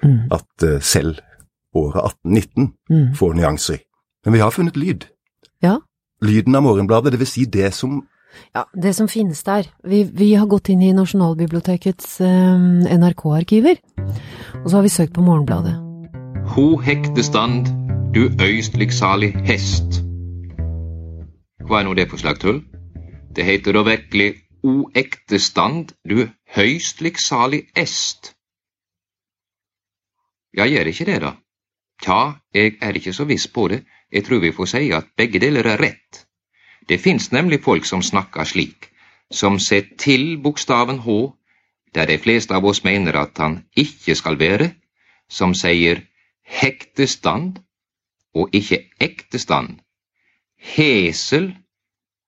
Mm. 0.04 0.20
At 0.32 0.63
eh, 0.63 0.82
selv 0.82 1.20
året 1.75 2.01
1819 2.25 2.74
Mm. 2.89 3.16
får 3.16 3.34
nyanser. 3.34 3.77
Men 4.25 4.34
vi 4.34 4.39
har 4.39 4.50
funnet 4.51 4.77
lyd. 4.77 5.06
Ja. 5.63 5.77
Lyden 6.22 6.56
av 6.56 6.63
Morgenbladet, 6.63 7.12
det 7.12 7.20
vil 7.20 7.27
si 7.27 7.46
det 7.46 7.74
som 7.74 8.04
Ja, 8.56 8.63
det 8.82 8.96
som 8.96 9.08
finnes 9.08 9.44
der. 9.44 9.63
Vi, 9.84 10.04
vi 10.13 10.34
har 10.34 10.46
gått 10.46 10.70
inn 10.70 10.82
i 10.82 10.92
Nasjonalbibliotekets 10.94 12.20
eh, 12.22 12.98
NRK-arkiver, 12.98 13.75
og 14.63 14.70
så 14.70 14.75
har 14.77 14.84
vi 14.84 14.89
søkt 14.94 15.13
på 15.13 15.22
Morgenbladet. 15.22 15.74
Ho 16.56 16.77
hektestand, 16.77 17.66
du 18.13 18.30
øystlig 18.42 18.92
salig 18.94 19.34
hest. 19.48 20.04
Hva 21.68 21.80
er 21.82 21.88
nå 21.88 21.94
det 21.98 22.10
for 22.12 22.18
slag 22.22 22.39
tull? 22.39 22.62
Det 23.36 23.44
heter 23.46 23.74
da 23.74 23.84
virkelig 23.84 24.34
O 24.63 24.89
ektestand, 24.96 25.92
du 26.10 26.27
høystlig 26.56 27.18
salig 27.22 27.63
est. 27.75 28.34
Ja, 30.54 30.66
gjør 30.66 30.88
ikke 30.92 31.06
det, 31.06 31.22
da? 31.22 31.34
Tja, 32.04 32.20
jeg 32.54 32.77
er 32.82 32.96
ikke 32.96 33.13
så 33.13 33.25
viss 33.25 33.48
på 33.48 33.68
det. 33.68 33.84
Jeg 34.12 34.24
tror 34.25 34.39
vi 34.39 34.54
får 34.54 34.70
si 34.72 34.92
at 34.96 35.10
begge 35.18 35.39
deler 35.39 35.68
er 35.68 35.82
rett. 35.82 36.25
Det 36.89 37.01
fins 37.01 37.32
nemlig 37.32 37.63
folk 37.63 37.86
som 37.86 38.01
snakker 38.01 38.48
slik, 38.48 38.89
som 39.32 39.60
ser 39.60 39.89
til 39.98 40.38
bokstaven 40.44 41.01
H, 41.04 41.18
der 41.96 42.06
de 42.06 42.18
fleste 42.18 42.56
av 42.56 42.66
oss 42.66 42.84
mener 42.84 43.18
at 43.20 43.38
han 43.38 43.63
ikke 43.75 44.16
skal 44.16 44.39
være, 44.39 44.72
som 45.30 45.54
sier 45.58 46.06
hektestand 46.44 47.60
og 48.34 48.54
ikke 48.56 48.86
ektestand. 49.01 49.80
Hesel 50.58 51.51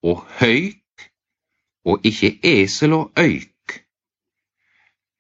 og 0.04 0.26
høyk, 0.40 0.76
og 1.86 2.02
ikke 2.04 2.40
esel 2.44 2.94
og 2.94 3.12
øyk. 3.20 3.80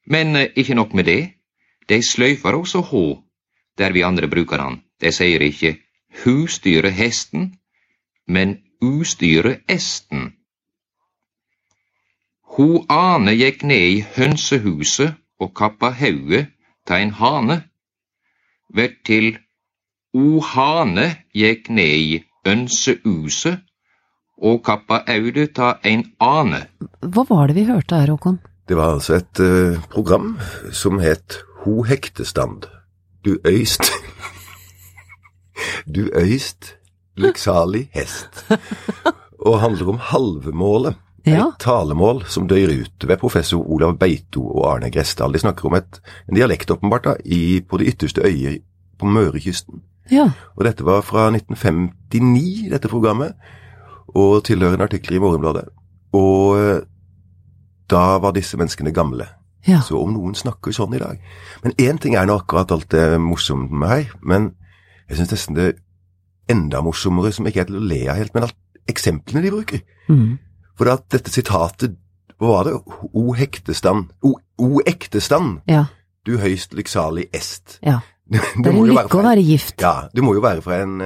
Men 0.05 0.35
eh, 0.35 0.49
ikke 0.55 0.75
nok 0.75 0.93
med 0.93 1.03
det, 1.03 1.38
de 1.89 2.01
sløyfer 2.03 2.53
også 2.53 2.81
H, 2.81 2.93
der 3.77 3.91
vi 3.91 4.01
andre 4.01 4.27
bruker 4.27 4.61
han. 4.61 4.81
De 5.01 5.11
sier 5.11 5.41
ikke 5.41 5.77
husdyret 6.23 6.93
hesten, 6.93 7.53
men 8.27 8.57
ustyret 8.81 9.63
esten. 9.69 10.33
Ho 12.57 12.83
ane 12.89 13.35
gikk 13.39 13.63
ned 13.63 13.85
i 13.95 13.99
hønsehuset 14.15 15.15
og 15.39 15.53
kappa 15.55 15.93
hauget 15.95 16.49
ta 16.85 16.99
en 16.99 17.13
hane. 17.15 17.61
Vert 18.75 18.99
til 19.05 19.37
O 20.13 20.41
hane 20.41 21.07
gikk 21.33 21.69
ned 21.69 22.05
i 22.13 22.21
ønsehuset 22.49 23.61
og 24.41 24.63
kappa 24.65 25.03
audet 25.07 25.53
ta 25.55 25.75
en 25.83 26.05
ane. 26.19 26.65
Hva 27.01 27.25
var 27.29 27.47
det 27.47 27.55
vi 27.59 27.67
hørte 27.69 27.99
her, 27.99 28.13
Håkon? 28.15 28.39
Det 28.69 28.77
var 28.77 28.95
altså 28.95 29.17
et 29.17 29.39
uh, 29.41 29.79
program 29.89 30.37
som 30.71 30.99
het 30.99 31.39
Ho 31.63 31.83
hektestand. 31.83 32.65
Du 33.25 33.37
øyst 33.45 33.83
Du 35.95 36.09
øyst 36.15 36.75
lykksalig 37.17 37.89
hest. 37.93 38.45
Og 39.39 39.59
handler 39.59 39.89
om 39.89 39.97
halvemålet. 39.99 40.95
Ja. 41.27 41.47
Et 41.47 41.59
talemål 41.59 42.23
som 42.31 42.47
døyr 42.47 42.71
ut 42.81 43.07
ved 43.07 43.17
professor 43.17 43.59
Olav 43.71 43.97
Beito 43.99 44.43
og 44.47 44.69
Arne 44.73 44.91
Gressdal. 44.91 45.33
De 45.33 45.39
snakker 45.39 45.67
om 45.67 45.75
et, 45.75 45.99
en 46.29 46.35
dialekt, 46.35 46.71
åpenbart, 46.71 47.03
da, 47.03 47.15
i, 47.25 47.59
på 47.61 47.77
de 47.77 47.89
ytterste 47.91 48.23
øyet 48.23 48.63
på 48.99 49.05
Mørekysten. 49.05 49.81
Ja. 50.11 50.29
Og 50.55 50.65
dette 50.65 50.85
var 50.85 51.01
fra 51.01 51.27
1959, 51.27 52.69
dette 52.71 52.87
programmet, 52.87 53.35
og 54.07 54.43
tilhørende 54.47 54.87
artikler 54.87 55.19
i 55.19 55.19
Morgenbladet. 55.19 55.67
Og 56.13 56.59
eh, 56.59 56.79
da 57.89 58.05
var 58.23 58.33
disse 58.33 58.57
menneskene 58.57 58.95
gamle. 58.95 59.27
Ja. 59.67 59.81
Så 59.83 59.99
om 60.01 60.13
noen 60.15 60.35
snakker 60.39 60.71
sånn 60.71 60.93
i 60.95 60.99
dag 61.01 61.17
Men 61.63 61.73
én 61.77 61.97
ting 61.99 62.13
er 62.15 62.25
nå 62.25 62.37
akkurat 62.39 62.71
alt 62.71 62.87
det 62.93 63.19
morsomme 63.19 63.67
med 63.69 63.89
her, 63.89 64.05
men 64.23 64.53
jeg 65.09 65.17
syns 65.17 65.31
nesten 65.33 65.55
det 65.57 65.73
enda 66.49 66.79
morsommere, 66.81 67.31
som 67.35 67.45
ikke 67.45 67.61
er 67.61 67.65
til 67.69 67.75
å 67.77 67.87
le 67.89 67.99
av 68.09 68.15
helt, 68.17 68.33
men 68.33 68.43
alt 68.47 68.55
eksemplene 68.89 69.41
de 69.43 69.51
bruker. 69.51 69.81
Mm. 70.09 70.37
For 70.79 70.89
at 70.89 71.03
dette 71.11 71.29
sitatet, 71.33 71.97
hva 72.39 72.47
var 72.55 72.63
det? 72.69 72.73
O 73.13 73.33
hektestand. 73.37 74.07
O, 74.23 74.35
o 74.57 74.79
ektestand, 74.87 75.59
Ja. 75.67 75.83
du 76.25 76.37
høyst 76.37 76.73
lykksalig 76.73 77.27
est. 77.33 77.79
ja. 77.83 77.99
Det, 78.29 78.39
Det 78.63 78.67
er 78.69 78.77
en 78.77 78.85
lykke 78.85 79.17
å 79.17 79.23
være 79.25 79.41
gift. 79.43 79.81
Ja, 79.81 80.07
Du 80.13 80.21
må 80.21 80.35
jo 80.35 80.41
være 80.41 80.61
fra 80.61 80.81
en, 80.83 81.01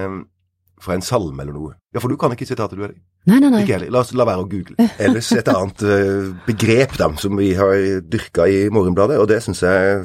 fra 0.84 0.98
en 0.98 1.02
salme 1.06 1.40
eller 1.42 1.56
noe. 1.56 1.74
Ja, 1.96 2.02
for 2.04 2.12
du 2.12 2.18
kan 2.20 2.34
ikke 2.36 2.46
sitatet, 2.50 2.76
du 2.78 2.84
heller. 2.84 3.00
Nei, 3.30 3.40
nei, 3.40 3.50
nei. 3.54 3.62
Ikke 3.64 3.78
heller. 3.78 3.92
La 3.96 4.02
oss 4.04 4.12
la 4.14 4.26
være 4.28 4.44
å 4.44 4.50
google. 4.52 4.76
Ellers 5.00 5.30
et 5.32 5.48
annet 5.48 5.84
eh, 5.88 6.30
begrep 6.48 6.98
da, 7.00 7.08
som 7.22 7.38
vi 7.40 7.54
har 7.56 7.78
dyrka 8.04 8.48
i 8.52 8.66
Morgenbladet, 8.74 9.18
og 9.24 9.30
det 9.32 9.40
syns 9.46 9.64
jeg 9.64 10.04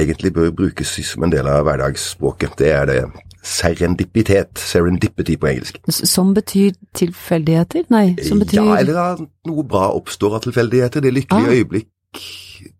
egentlig 0.00 0.32
bør 0.32 0.50
brukes 0.56 0.94
som 1.04 1.26
en 1.26 1.32
del 1.34 1.46
av 1.52 1.66
hverdagsspråket. 1.68 2.56
Det 2.58 2.70
er 2.72 2.86
det 2.88 3.00
serendipitet. 3.44 4.56
Serendipity 4.58 5.36
på 5.40 5.50
engelsk. 5.50 5.80
Som 5.92 6.32
betyr 6.36 6.72
tilfeldigheter? 6.96 7.84
Nei, 7.92 8.14
som 8.24 8.40
betyr 8.40 8.62
Ja, 8.62 8.78
eller 8.80 9.00
at 9.02 9.20
noe 9.46 9.64
bra 9.68 9.90
oppstår 9.92 10.38
av 10.38 10.46
tilfeldigheter. 10.46 11.04
Det 11.04 11.12
lykkelige 11.12 11.50
Ah. 11.50 11.58
øyeblikk 11.58 11.90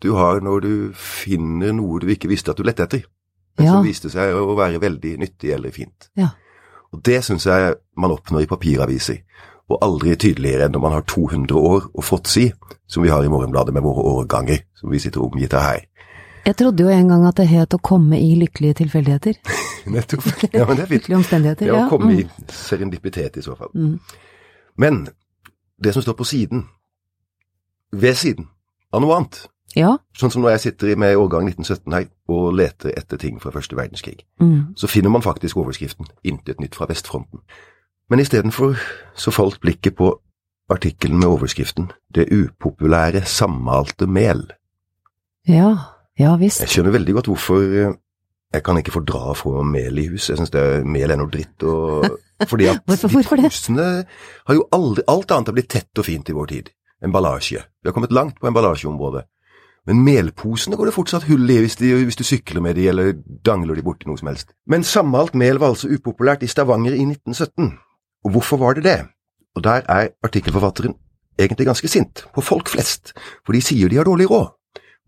du 0.01 0.15
har 0.17 0.41
når 0.41 0.61
du 0.63 0.93
finner 0.97 1.73
noe 1.77 2.01
du 2.01 2.07
ikke 2.09 2.29
visste 2.31 2.51
at 2.51 2.57
du 2.57 2.63
lette 2.65 2.83
etter, 2.87 3.03
men 3.59 3.67
Ja. 3.67 3.73
som 3.75 3.85
viste 3.85 4.09
seg 4.11 4.33
å 4.33 4.57
være 4.57 4.81
veldig 4.81 5.19
nyttig 5.19 5.53
eller 5.53 5.71
fint. 5.71 6.09
Ja. 6.17 6.29
Og 6.95 7.01
Det 7.05 7.25
syns 7.27 7.47
jeg 7.47 7.75
man 7.99 8.13
oppnår 8.15 8.45
i 8.45 8.51
papiraviser, 8.51 9.17
og 9.69 9.81
aldri 9.83 10.15
tydeligere 10.15 10.69
enn 10.69 10.75
når 10.77 10.83
man 10.85 10.93
har 10.95 11.07
200 11.11 11.57
år 11.59 11.89
og 11.91 12.05
fråtsi, 12.05 12.53
som 12.87 13.03
vi 13.03 13.11
har 13.11 13.25
i 13.25 13.33
Morgenbladet 13.33 13.75
med 13.75 13.83
våre 13.83 14.05
årganger, 14.13 14.63
som 14.79 14.93
vi 14.93 15.01
sitter 15.03 15.25
omgitt 15.25 15.57
av 15.57 15.65
her. 15.67 15.81
Jeg 16.45 16.57
trodde 16.61 16.85
jo 16.85 16.93
en 16.93 17.09
gang 17.09 17.25
at 17.27 17.39
det 17.41 17.47
het 17.49 17.75
å 17.75 17.81
komme 17.81 18.21
i 18.21 18.35
lykkelige 18.37 18.83
tilfeldigheter. 18.83 19.41
Nettopp. 19.95 20.27
Ja, 20.53 20.67
men 20.69 20.77
det 20.77 20.85
er 20.85 20.91
fint. 20.91 21.01
Lykkelige 21.01 21.19
omstendigheter. 21.19 21.67
ja. 21.73 21.87
å 21.87 21.91
komme 21.91 22.13
mm. 22.13 22.21
i 22.21 22.53
serendipitet 22.53 23.41
i 23.41 23.45
så 23.45 23.57
fall. 23.57 23.73
Mm. 23.75 23.99
Men 24.77 25.01
det 25.85 25.95
som 25.97 26.05
står 26.05 26.19
på 26.19 26.29
siden, 26.29 26.67
ved 27.93 28.21
siden 28.21 28.51
av 28.93 29.03
noe 29.03 29.17
annet, 29.17 29.41
Ja. 29.77 29.97
sånn 30.17 30.31
som 30.31 30.43
når 30.43 30.51
jeg 30.51 30.61
sitter 30.61 30.97
med 30.97 31.17
årgang 31.17 31.49
1917 31.49 31.93
her 31.93 32.05
og 32.29 32.53
leter 32.55 32.93
etter 32.97 33.17
ting 33.19 33.41
fra 33.43 33.51
første 33.51 33.75
verdenskrig, 33.77 34.21
Mm. 34.41 34.75
så 34.77 34.87
finner 34.87 35.11
man 35.11 35.23
faktisk 35.23 35.57
overskriften 35.57 36.07
'Intet 36.25 36.61
nytt 36.61 36.75
fra 36.75 36.87
vestfronten'. 36.87 37.41
Men 38.11 38.21
istedenfor 38.21 38.77
så 39.17 39.31
falt 39.33 39.61
blikket 39.61 39.97
på 39.97 40.21
artikkelen 40.71 41.19
med 41.19 41.29
overskriften 41.29 41.91
'Det 42.13 42.29
upopulære 42.33 43.25
sammalte 43.25 44.07
mel'. 44.07 44.49
Ja. 45.49 45.77
Ja 46.19 46.37
visst. 46.37 46.61
Jeg 46.61 46.69
skjønner 46.69 46.93
veldig 46.95 47.15
godt 47.15 47.27
hvorfor 47.27 47.59
eh, 47.89 47.95
jeg 48.55 48.63
kan 48.63 48.77
ikke 48.79 48.93
fordra 48.95 49.33
å 49.33 49.35
få 49.35 49.63
mel 49.67 49.99
i 49.99 50.07
hus. 50.07 50.29
Jeg 50.31 50.39
syns 50.39 50.53
mel 50.87 51.11
er 51.11 51.17
noe 51.17 51.31
dritt. 51.31 51.63
Og, 51.67 52.05
fordi 52.51 52.67
at 52.71 52.83
Hvorfor- 52.87 53.37
de 53.37 53.43
husene 53.43 54.07
har 54.47 54.55
jo 54.55 54.69
aldri 54.73 55.03
Alt 55.09 55.31
annet 55.35 55.47
har 55.49 55.53
blitt 55.55 55.69
tett 55.69 55.99
og 55.99 56.05
fint 56.05 56.29
i 56.29 56.33
vår 56.33 56.47
tid. 56.47 56.71
Emballasje. 57.03 57.59
Vi 57.83 57.89
har 57.89 57.93
kommet 57.93 58.13
langt 58.13 58.39
på 58.41 58.47
emballasjeområdet. 58.47 59.25
Men 59.89 60.01
melposene 60.05 60.79
går 60.81 60.89
det 60.89 60.95
fortsatt 60.97 61.27
hull 61.29 61.51
i 61.53 61.59
hvis, 61.61 61.77
de, 61.77 61.91
hvis 62.07 62.17
du 62.17 62.25
sykler 62.25 62.63
med 62.65 62.79
de 62.79 62.87
eller 62.89 63.13
dangler 63.45 63.77
de 63.77 63.85
borti 63.85 64.09
noe 64.09 64.21
som 64.21 64.31
helst. 64.31 64.55
Men 64.71 64.87
sammalt 64.87 65.37
mel 65.37 65.61
var 65.61 65.75
altså 65.75 65.91
upopulært 65.93 66.45
i 66.45 66.49
Stavanger 66.49 66.97
i 66.97 67.05
1917. 67.05 67.75
Og 68.25 68.37
hvorfor 68.37 68.63
var 68.63 68.79
det 68.79 68.87
det? 68.87 68.99
Og 69.55 69.65
der 69.67 69.85
er 69.91 70.15
artikkelforfatteren 70.25 70.97
egentlig 71.39 71.69
ganske 71.69 71.91
sint 71.91 72.25
på 72.35 72.45
folk 72.45 72.71
flest, 72.73 73.13
for 73.45 73.55
de 73.55 73.63
sier 73.65 73.91
de 73.91 74.01
har 74.01 74.09
dårlig 74.09 74.31
råd. 74.31 74.55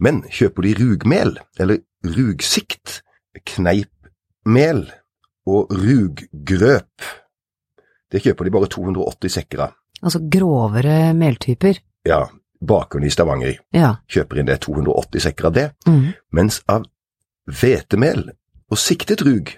Men 0.02 0.20
kjøper 0.28 0.66
de 0.66 0.74
rugmel, 0.76 1.36
eller 1.58 1.80
rugsikt, 2.04 3.00
kneipmel 3.48 4.84
og 5.48 5.72
ruggrøp, 5.72 7.06
det 8.12 8.22
kjøper 8.22 8.46
de 8.46 8.54
bare 8.54 8.70
280 8.70 9.32
sekker 9.34 9.62
av. 9.66 9.76
Altså 10.04 10.20
grovere 10.30 11.14
meltyper. 11.16 11.80
Ja, 12.06 12.26
bakeren 12.64 13.04
i 13.04 13.10
Stavanger 13.10 13.54
Ja. 13.72 13.94
kjøper 14.08 14.38
inn 14.38 14.46
det 14.46 14.60
280 14.60 15.20
sekker 15.20 15.44
av 15.46 15.52
det, 15.52 15.72
Mm. 15.86 16.12
mens 16.32 16.62
av 16.68 16.84
hvetemel 17.46 18.30
og 18.70 18.78
siktet 18.78 19.22
rug, 19.22 19.50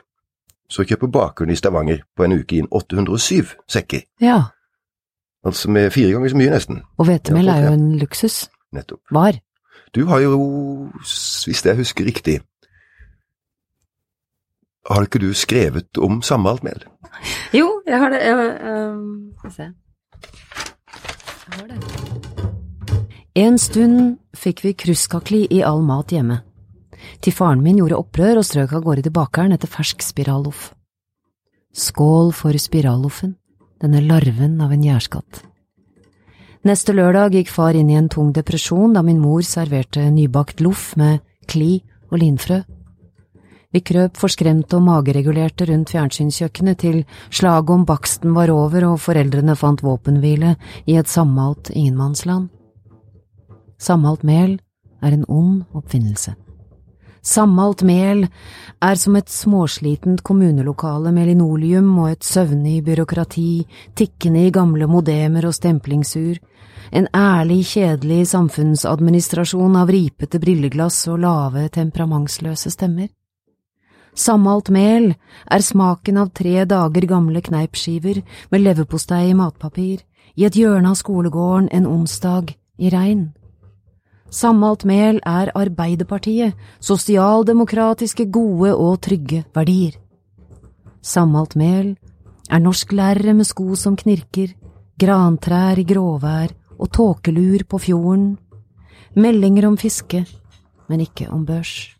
så 0.68 0.84
kjøper 0.84 1.06
bakeren 1.10 1.50
i 1.50 1.56
Stavanger 1.56 2.02
på 2.16 2.24
en 2.24 2.32
uke 2.32 2.56
inn 2.56 2.68
807 2.70 3.54
sekker. 3.68 4.02
ja. 4.20 4.42
Altså 5.46 5.70
med 5.70 5.90
fire 5.92 6.12
ganger 6.12 6.28
så 6.28 6.36
mye 6.36 6.50
nesten. 6.50 6.82
Og 6.98 7.04
hvetemel 7.06 7.48
er 7.48 7.66
jo 7.68 7.72
en 7.72 7.98
luksus. 7.98 8.48
Nettopp. 8.72 9.00
Var. 9.10 9.38
Du 9.94 10.04
har 10.06 10.18
jo, 10.18 10.90
hvis 11.46 11.64
jeg 11.64 11.76
husker 11.76 12.04
riktig, 12.04 12.40
har 14.90 15.02
ikke 15.06 15.18
du 15.18 15.32
skrevet 15.34 15.98
om 15.98 16.22
sammaltmel? 16.22 16.84
Jo, 17.54 17.82
jeg 17.86 17.98
har 17.98 18.08
det. 18.10 18.20
ehm, 18.22 19.32
Skal 19.38 19.50
vi 19.50 19.54
se. 19.54 19.62
Jeg 19.62 21.60
har 21.60 21.66
det. 21.66 21.97
En 23.38 23.54
stund 23.54 24.16
fikk 24.34 24.64
vi 24.64 24.70
kruskakli 24.74 25.44
i 25.54 25.60
all 25.62 25.84
mat 25.86 26.10
hjemme. 26.10 26.40
Til 27.22 27.30
faren 27.36 27.60
min 27.62 27.76
gjorde 27.78 28.00
opprør 28.00 28.40
og 28.40 28.46
strøk 28.48 28.72
av 28.74 28.82
gårde 28.82 29.04
til 29.06 29.14
bakeren 29.14 29.54
etter 29.54 29.70
fersk 29.70 30.02
spiralloff. 30.02 30.72
Skål 31.70 32.32
for 32.34 32.58
spiralloffen, 32.58 33.36
denne 33.78 34.02
larven 34.08 34.56
av 34.64 34.74
en 34.74 34.82
gjærskatt. 34.82 35.44
Neste 36.66 36.96
lørdag 36.98 37.38
gikk 37.38 37.54
far 37.54 37.78
inn 37.78 37.92
i 37.92 38.00
en 38.00 38.10
tung 38.10 38.34
depresjon 38.34 38.98
da 38.98 39.04
min 39.06 39.22
mor 39.22 39.46
serverte 39.46 40.08
nybakt 40.10 40.64
loff 40.66 40.96
med 40.98 41.22
kli 41.46 41.76
og 42.10 42.18
linfrø. 42.18 42.58
Vi 43.70 43.86
krøp 43.86 44.18
forskremte 44.18 44.80
og 44.80 44.86
mageregulerte 44.90 45.70
rundt 45.70 45.94
fjernsynskjøkkenet 45.94 46.82
til 46.82 47.02
slaget 47.30 47.70
om 47.70 47.86
baksten 47.86 48.34
var 48.34 48.50
over 48.50 48.90
og 48.90 49.02
foreldrene 49.06 49.54
fant 49.54 49.86
våpenhvile 49.86 50.56
i 50.90 50.98
et 50.98 51.06
sammalt 51.06 51.70
ingenmannsland. 51.70 52.48
Sammalt 53.78 54.24
mel 54.26 54.58
er 55.02 55.14
en 55.14 55.24
ond 55.28 55.64
oppfinnelse. 55.72 56.34
Sammalt 57.22 57.82
mel 57.82 58.24
er 58.82 58.96
som 58.96 59.16
et 59.18 59.28
småslitent 59.28 60.22
kommunelokale 60.24 61.12
med 61.12 61.28
linoleum 61.28 61.90
og 61.98 62.12
et 62.12 62.24
søvnig 62.24 62.80
byråkrati, 62.86 63.66
tikkende 63.98 64.46
i 64.46 64.54
gamle 64.54 64.86
modemer 64.88 65.48
og 65.48 65.54
stemplingsur, 65.54 66.38
en 66.92 67.08
ærlig, 67.14 67.64
kjedelig 67.68 68.30
samfunnsadministrasjon 68.30 69.76
av 69.76 69.90
ripete 69.92 70.40
brilleglass 70.40 71.02
og 71.12 71.20
lave, 71.26 71.66
temperamentsløse 71.68 72.72
stemmer. 72.72 73.10
Sammalt 74.18 74.70
mel 74.74 75.12
er 75.46 75.62
smaken 75.62 76.16
av 76.18 76.32
tre 76.34 76.64
dager 76.66 77.06
gamle 77.06 77.42
kneipskiver 77.44 78.22
med 78.50 78.64
leverpostei 78.64 79.28
i 79.30 79.36
matpapir, 79.36 80.00
i 80.34 80.46
et 80.46 80.56
hjørne 80.56 80.90
av 80.90 80.96
skolegården 80.98 81.68
en 81.74 81.86
onsdag 81.86 82.54
i 82.78 82.90
regn. 82.94 83.28
Sammalt 84.28 84.84
mel 84.84 85.22
er 85.24 85.48
Arbeiderpartiet, 85.56 86.52
sosialdemokratiske, 86.84 88.26
gode 88.28 88.74
og 88.76 89.00
trygge 89.06 89.44
verdier. 89.56 89.94
Sammalt 91.00 91.56
mel 91.56 91.94
er 92.52 92.60
norsklærere 92.60 93.32
med 93.34 93.48
sko 93.48 93.72
som 93.76 93.96
knirker, 93.96 94.52
grantrær 95.00 95.80
i 95.80 95.86
gråvær 95.88 96.52
og 96.76 96.90
tåkelur 96.92 97.64
på 97.68 97.80
fjorden, 97.80 98.34
meldinger 99.16 99.68
om 99.70 99.78
fiske, 99.80 100.26
men 100.88 101.00
ikke 101.06 101.30
om 101.32 101.46
børs. 101.48 101.94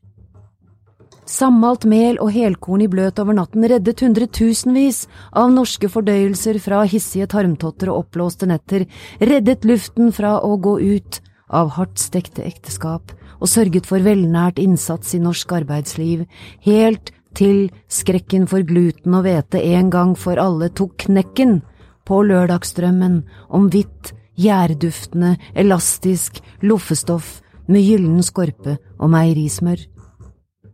Sammalt 1.28 1.84
mel 1.88 2.16
og 2.24 2.30
helkorn 2.32 2.84
i 2.84 2.88
bløt 2.88 3.20
over 3.20 3.36
natten 3.36 3.64
reddet 3.68 4.00
hundretusenvis 4.04 5.02
av 5.36 5.50
norske 5.52 5.88
fordøyelser 5.92 6.60
fra 6.60 6.82
hissige 6.88 7.28
tarmtotter 7.28 7.90
og 7.92 8.04
oppblåste 8.04 8.48
netter, 8.48 8.86
reddet 9.20 9.64
luften 9.68 10.12
fra 10.16 10.38
å 10.44 10.56
gå 10.56 10.76
ut 10.80 11.20
av 11.48 11.74
hardt 11.76 11.98
stekte 12.00 12.44
ekteskap 12.46 13.14
og 13.38 13.50
sørget 13.50 13.86
for 13.86 14.02
velnært 14.02 14.58
innsats 14.58 15.14
i 15.14 15.22
norsk 15.22 15.52
arbeidsliv, 15.60 16.26
helt 16.66 17.12
til 17.38 17.68
skrekken 17.92 18.48
for 18.50 18.64
gluten 18.66 19.14
og 19.14 19.26
hvete 19.26 19.60
en 19.74 19.90
gang 19.92 20.14
for 20.18 20.40
alle 20.42 20.70
tok 20.74 20.96
knekken 21.06 21.60
på 22.08 22.22
lørdagsdrømmen 22.24 23.20
om 23.54 23.68
hvitt, 23.72 24.14
gjærduftende, 24.38 25.36
elastisk 25.54 26.40
loffestoff 26.62 27.38
med 27.68 27.84
gyllen 27.84 28.22
skorpe 28.24 28.78
og 28.98 29.12
meierismør. 29.12 29.84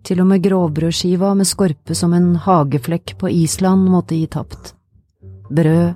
Til 0.04 0.20
og 0.20 0.28
med 0.28 0.44
grovbrødskiva 0.44 1.32
med 1.34 1.48
skorpe 1.48 1.96
som 1.96 2.12
en 2.12 2.34
hageflekk 2.44 3.16
på 3.20 3.32
Island 3.32 3.88
måtte 3.88 4.18
gi 4.18 4.28
tapt. 4.28 4.74
Brød 5.48 5.94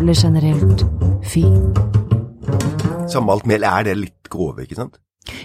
ble 0.00 0.14
generelt 0.18 0.86
fy. 1.22 1.46
Sammalt 3.10 3.46
mel 3.50 3.64
er 3.66 3.86
det 3.88 3.96
litt 3.98 4.30
grove, 4.32 4.64
ikke 4.64 4.78
sant? 4.78 4.98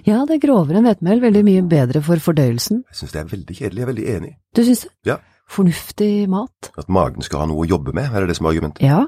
Ja, 0.08 0.22
det 0.28 0.38
er 0.38 0.44
grovere 0.48 0.80
enn 0.80 0.88
hvetemel, 0.88 1.22
veldig 1.24 1.42
mye 1.46 1.64
bedre 1.70 2.02
for 2.06 2.22
fordøyelsen. 2.24 2.84
Jeg 2.90 3.00
syns 3.02 3.16
det 3.16 3.22
er 3.22 3.32
veldig 3.32 3.58
kjedelig, 3.58 3.80
jeg 3.82 3.86
er 3.86 3.92
veldig 3.92 4.06
enig. 4.16 4.32
Du 4.56 4.62
syns 4.64 4.86
det? 4.86 4.94
Ja. 5.12 5.18
Fornuftig 5.52 6.12
mat? 6.32 6.72
At 6.80 6.88
magen 6.90 7.26
skal 7.26 7.44
ha 7.44 7.50
noe 7.50 7.66
å 7.66 7.70
jobbe 7.70 7.94
med, 7.94 8.08
er 8.10 8.24
det 8.24 8.32
det 8.32 8.38
som 8.40 8.48
er 8.48 8.56
argumentet? 8.56 8.86
Ja. 8.86 9.04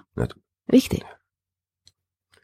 Viktig. 0.74 1.00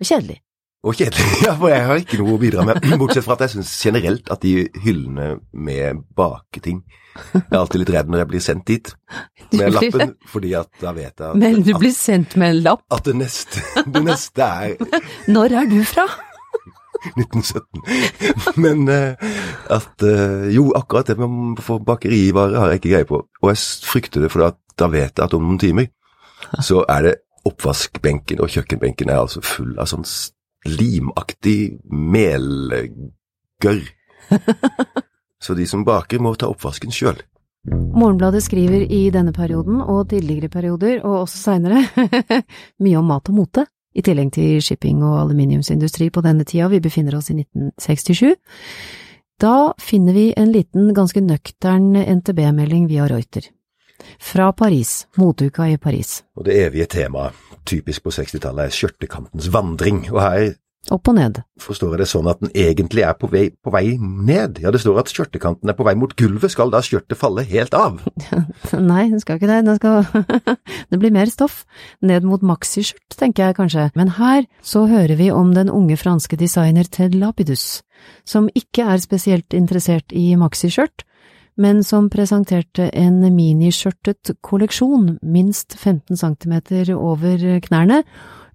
Kjedelig. 0.01 0.39
Og 0.83 0.97
kjedelig, 0.99 1.25
ja, 1.47 1.53
for 1.55 1.71
jeg 1.71 1.85
har 1.87 2.01
ikke 2.01 2.19
noe 2.19 2.35
å 2.35 2.41
bidra 2.41 2.65
med, 2.67 2.83
bortsett 3.01 3.23
fra 3.23 3.37
at 3.37 3.45
jeg 3.45 3.55
syns 3.55 3.71
generelt 3.85 4.27
at 4.33 4.43
de 4.43 4.65
hyllene 4.83 5.37
med 5.55 6.03
baketing 6.17 6.81
Jeg 7.13 7.43
er 7.45 7.59
alltid 7.59 7.83
litt 7.83 7.93
redd 7.93 8.11
når 8.11 8.23
jeg 8.23 8.29
blir 8.31 8.43
sendt 8.43 8.65
dit 8.67 8.91
med 9.59 9.71
lappen, 9.75 10.13
fordi 10.27 10.53
at 10.59 10.69
da 10.81 10.91
vet 10.97 11.13
jeg 11.13 11.29
at, 11.29 11.39
Men 11.39 11.63
du 11.63 11.71
blir 11.77 11.93
sendt 11.95 12.35
med 12.41 12.55
en 12.55 12.61
lapp. 12.67 12.83
at 12.91 13.07
det, 13.07 13.15
neste, 13.21 13.63
det 13.95 14.03
neste 14.03 14.49
er 14.67 15.01
Når 15.31 15.57
er 15.61 15.71
du 15.71 15.79
fra? 15.87 16.07
1917. 17.03 18.61
Men 18.63 18.85
eh, 18.87 19.23
at 19.75 20.05
eh, 20.07 20.45
Jo, 20.55 20.69
akkurat 20.77 21.09
det 21.09 21.17
med 21.19 21.59
å 21.59 21.63
få 21.65 21.75
bakerivarer 21.83 22.55
har 22.61 22.71
jeg 22.71 22.79
ikke 22.79 22.91
greie 22.93 23.07
på. 23.09 23.19
Og 23.41 23.49
jeg 23.51 23.59
frykter 23.83 24.23
det, 24.23 24.29
for 24.31 24.45
at 24.47 24.55
da 24.79 24.87
vet 24.87 25.11
jeg 25.11 25.25
at 25.25 25.35
om 25.35 25.43
noen 25.43 25.59
timer 25.59 25.89
så 26.63 26.83
er 26.91 27.07
det 27.09 27.13
oppvaskbenken 27.47 28.39
og 28.43 28.51
kjøkkenbenken 28.55 29.11
er 29.11 29.19
altså 29.19 29.43
full 29.43 29.75
av 29.81 29.89
sånn 29.91 30.07
limaktig 30.65 31.79
melgørr. 31.91 33.85
Så 35.43 35.53
de 35.57 35.67
som 35.67 35.83
baker, 35.83 36.21
må 36.23 36.35
ta 36.39 36.47
oppvasken 36.51 36.93
sjøl. 36.93 37.19
Morgenbladet 37.67 38.43
skriver 38.43 38.83
i 38.91 39.07
denne 39.11 39.31
perioden 39.35 39.79
og 39.81 40.09
tidligere 40.11 40.49
perioder, 40.51 40.99
og 41.03 41.23
også 41.23 41.39
seinere, 41.39 41.83
mye 42.83 42.99
om 42.99 43.07
mat 43.07 43.31
og 43.31 43.37
mote, 43.39 43.65
i 43.93 44.01
tillegg 44.03 44.33
til 44.33 44.61
shipping 44.63 45.03
og 45.05 45.19
aluminiumsindustri 45.21 46.09
på 46.11 46.23
denne 46.25 46.47
tida, 46.49 46.67
vi 46.71 46.81
befinner 46.83 47.15
oss 47.19 47.29
i 47.29 47.37
1967. 47.37 48.33
Da 49.43 49.73
finner 49.81 50.15
vi 50.15 50.25
en 50.37 50.51
liten, 50.53 50.93
ganske 50.95 51.21
nøktern 51.21 51.93
NTB-melding 51.99 52.87
via 52.89 53.07
Reuter. 53.11 53.47
Fra 54.19 54.51
Paris, 54.51 55.05
moteuka 55.17 55.67
i 55.71 55.77
Paris. 55.77 56.21
Og 56.37 56.47
det 56.47 56.57
evige 56.65 56.89
temaet, 56.97 57.37
typisk 57.65 58.03
på 58.03 58.13
60-tallet, 58.15 58.67
er 58.67 58.75
skjørtekantens 58.75 59.49
vandring. 59.53 60.05
Og 60.11 60.21
her 60.21 60.53
Opp 60.91 61.07
og 61.07 61.15
ned. 61.15 61.37
forstår 61.63 61.93
jeg 61.93 61.99
det 62.01 62.07
sånn 62.11 62.27
at 62.27 62.41
den 62.43 62.49
egentlig 62.59 63.05
er 63.07 63.13
på 63.15 63.29
vei, 63.31 63.45
på 63.55 63.71
vei 63.71 63.95
ned. 63.95 64.57
Ja, 64.59 64.71
det 64.73 64.81
står 64.83 64.99
at 64.99 65.11
skjørtekanten 65.13 65.71
er 65.71 65.77
på 65.77 65.85
vei 65.87 65.93
mot 65.95 66.11
gulvet. 66.19 66.51
Skal 66.51 66.73
da 66.73 66.81
skjørtet 66.83 67.15
falle 67.15 67.45
helt 67.47 67.75
av? 67.77 68.01
Nei, 68.91 69.05
den 69.13 69.21
skal 69.23 69.39
ikke 69.39 69.47
det, 69.47 69.61
den 69.63 69.79
skal… 69.79 70.03
det 70.91 70.99
blir 70.99 71.15
mer 71.15 71.31
stoff. 71.31 71.61
Ned 72.03 72.27
mot 72.27 72.43
maxiskjørt, 72.43 73.15
tenker 73.15 73.47
jeg 73.47 73.57
kanskje. 73.61 73.87
Men 73.95 74.11
her 74.19 74.43
så 74.59 74.83
hører 74.91 75.15
vi 75.19 75.31
om 75.31 75.55
den 75.55 75.71
unge 75.71 75.95
franske 76.01 76.35
designer 76.41 76.89
Ted 76.91 77.15
Lapidus, 77.15 77.79
som 78.27 78.51
ikke 78.51 78.83
er 78.83 78.99
spesielt 78.99 79.55
interessert 79.55 80.11
i 80.11 80.33
maxiskjørt, 80.35 81.07
men 81.57 81.83
som 81.85 82.09
presenterte 82.09 82.89
en 82.97 83.19
miniskjørtet 83.35 84.35
kolleksjon, 84.41 85.17
minst 85.21 85.75
15 85.77 86.17
centimeter 86.17 86.93
over 86.95 87.59
knærne, 87.65 88.03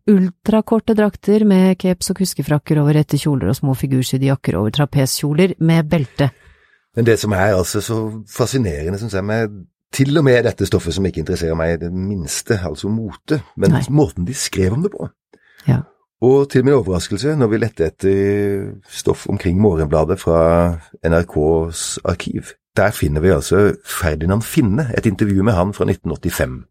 ultrakorte 0.09 0.97
drakter 0.97 1.45
med 1.45 1.77
caps 1.81 2.11
og 2.13 2.23
kuskefrakker 2.23 2.81
over 2.81 2.97
rette 2.97 3.19
kjoler 3.21 3.53
og 3.53 3.59
små 3.59 3.75
figursydde 3.77 4.31
jakker 4.31 4.57
over 4.59 4.73
trapeskjoler 4.75 5.59
med 5.61 5.91
belte. 5.91 6.31
Men 6.97 7.07
det 7.07 7.19
som 7.21 7.35
er 7.37 7.55
altså 7.55 7.83
så 7.85 7.99
fascinerende, 8.33 8.99
syns 8.99 9.15
jeg, 9.15 9.25
med 9.25 9.61
til 9.95 10.19
og 10.19 10.25
med 10.25 10.43
dette 10.45 10.67
stoffet 10.69 10.97
som 10.97 11.07
ikke 11.09 11.23
interesserer 11.23 11.57
meg 11.57 11.77
i 11.77 11.81
det 11.85 11.93
minste, 11.93 12.59
altså 12.65 12.91
mote, 12.93 13.41
men 13.57 13.73
Nei. 13.77 13.85
måten 13.95 14.27
de 14.29 14.35
skrev 14.37 14.75
om 14.77 14.83
det 14.85 14.93
på. 14.93 15.09
Ja. 15.69 15.85
Og 16.23 16.49
til 16.51 16.65
min 16.65 16.75
overraskelse, 16.75 17.37
når 17.39 17.47
vi 17.47 17.59
lette 17.63 17.87
etter 17.87 18.73
stoff 18.91 19.29
omkring 19.31 19.61
Morgenbladet 19.61 20.19
fra 20.21 20.41
NRKs 21.07 21.99
arkiv, 22.05 22.43
der 22.77 22.91
finner 22.91 23.21
vi 23.21 23.29
altså 23.35 23.77
Ferdinand 23.87 24.43
Finne, 24.43 24.89
et 24.99 25.07
intervju 25.07 25.43
med 25.43 25.53
han 25.53 25.75
fra 25.75 25.85
1985. 25.85 26.65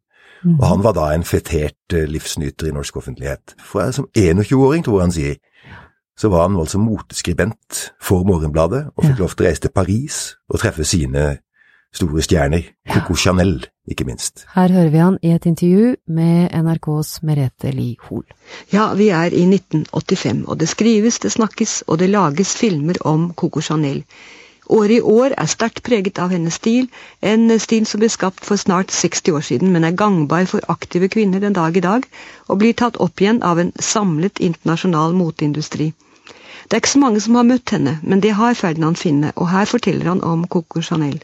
Mm. 0.44 0.60
Og 0.60 0.68
han 0.68 0.84
var 0.84 0.94
da 0.94 1.08
en 1.16 1.24
fetert 1.24 1.94
eh, 1.94 2.06
livsnyter 2.08 2.68
i 2.68 2.72
norsk 2.76 2.98
offentlighet. 2.98 3.56
For 3.66 3.92
som 3.92 4.08
21-åring, 4.18 4.84
tror 4.86 5.00
jeg 5.00 5.06
han 5.08 5.16
sier, 5.16 5.36
så 6.18 6.30
var 6.30 6.48
han 6.48 6.60
altså 6.60 6.78
moteskribent 6.82 7.92
for 8.02 8.24
Morgenbladet, 8.24 8.88
og 8.96 9.04
fikk 9.04 9.16
Ja. 9.16 9.20
lov 9.20 9.30
til 9.30 9.46
å 9.46 9.48
reise 9.48 9.62
til 9.62 9.74
Paris 9.76 10.36
og 10.50 10.60
treffe 10.60 10.84
sine 10.84 11.38
store 11.96 12.22
stjerner, 12.22 12.64
Coco 12.94 13.16
Chanel, 13.16 13.66
ikke 13.88 14.06
minst. 14.08 14.46
Her 14.56 14.72
hører 14.74 14.90
vi 14.94 15.04
han 15.04 15.20
i 15.22 15.32
et 15.36 15.46
intervju 15.46 15.96
med 16.08 16.50
NRKs 16.54 17.22
Merete 17.24 17.72
Li 17.72 17.96
Hoel. 18.08 18.26
Ja, 18.74 18.94
vi 18.94 19.10
er 19.10 19.34
i 19.34 19.46
1985, 19.46 20.44
og 20.48 20.60
det 20.60 20.70
skrives, 20.70 21.20
det 21.20 21.32
snakkes, 21.32 21.84
og 21.88 22.00
det 22.00 22.10
lages 22.10 22.56
filmer 22.58 23.00
om 23.06 23.32
Coco 23.34 23.62
Chanel. 23.62 24.04
Året 24.70 24.98
i 24.98 25.02
år 25.02 25.34
er 25.38 25.48
sterkt 25.48 25.80
preget 25.84 26.20
av 26.20 26.34
hennes 26.36 26.58
stil, 26.60 26.90
en 27.22 27.48
stil 27.60 27.86
som 27.88 28.02
ble 28.02 28.10
skapt 28.12 28.44
for 28.44 28.60
snart 28.60 28.92
60 28.92 29.32
år 29.40 29.46
siden, 29.50 29.72
men 29.72 29.88
er 29.88 29.96
gangbar 29.96 30.44
for 30.52 30.66
aktive 30.68 31.08
kvinner 31.08 31.40
den 31.40 31.56
dag 31.56 31.78
i 31.78 31.86
dag, 31.86 32.04
og 32.48 32.60
blir 32.60 32.76
tatt 32.76 33.00
opp 33.00 33.24
igjen 33.24 33.40
av 33.48 33.64
en 33.64 33.72
samlet 33.80 34.44
internasjonal 34.44 35.16
moteindustri. 35.16 35.94
Det 36.68 36.76
er 36.76 36.84
ikke 36.84 36.96
så 36.98 37.00
mange 37.00 37.24
som 37.24 37.40
har 37.40 37.48
møtt 37.48 37.72
henne, 37.72 37.96
men 38.04 38.20
det 38.20 38.36
har 38.36 38.60
Ferdinand 38.60 39.00
Finne, 39.00 39.32
og 39.36 39.48
her 39.54 39.66
forteller 39.72 40.12
han 40.12 40.24
om 40.24 40.44
Coco 40.52 40.84
Chanel. 40.84 41.22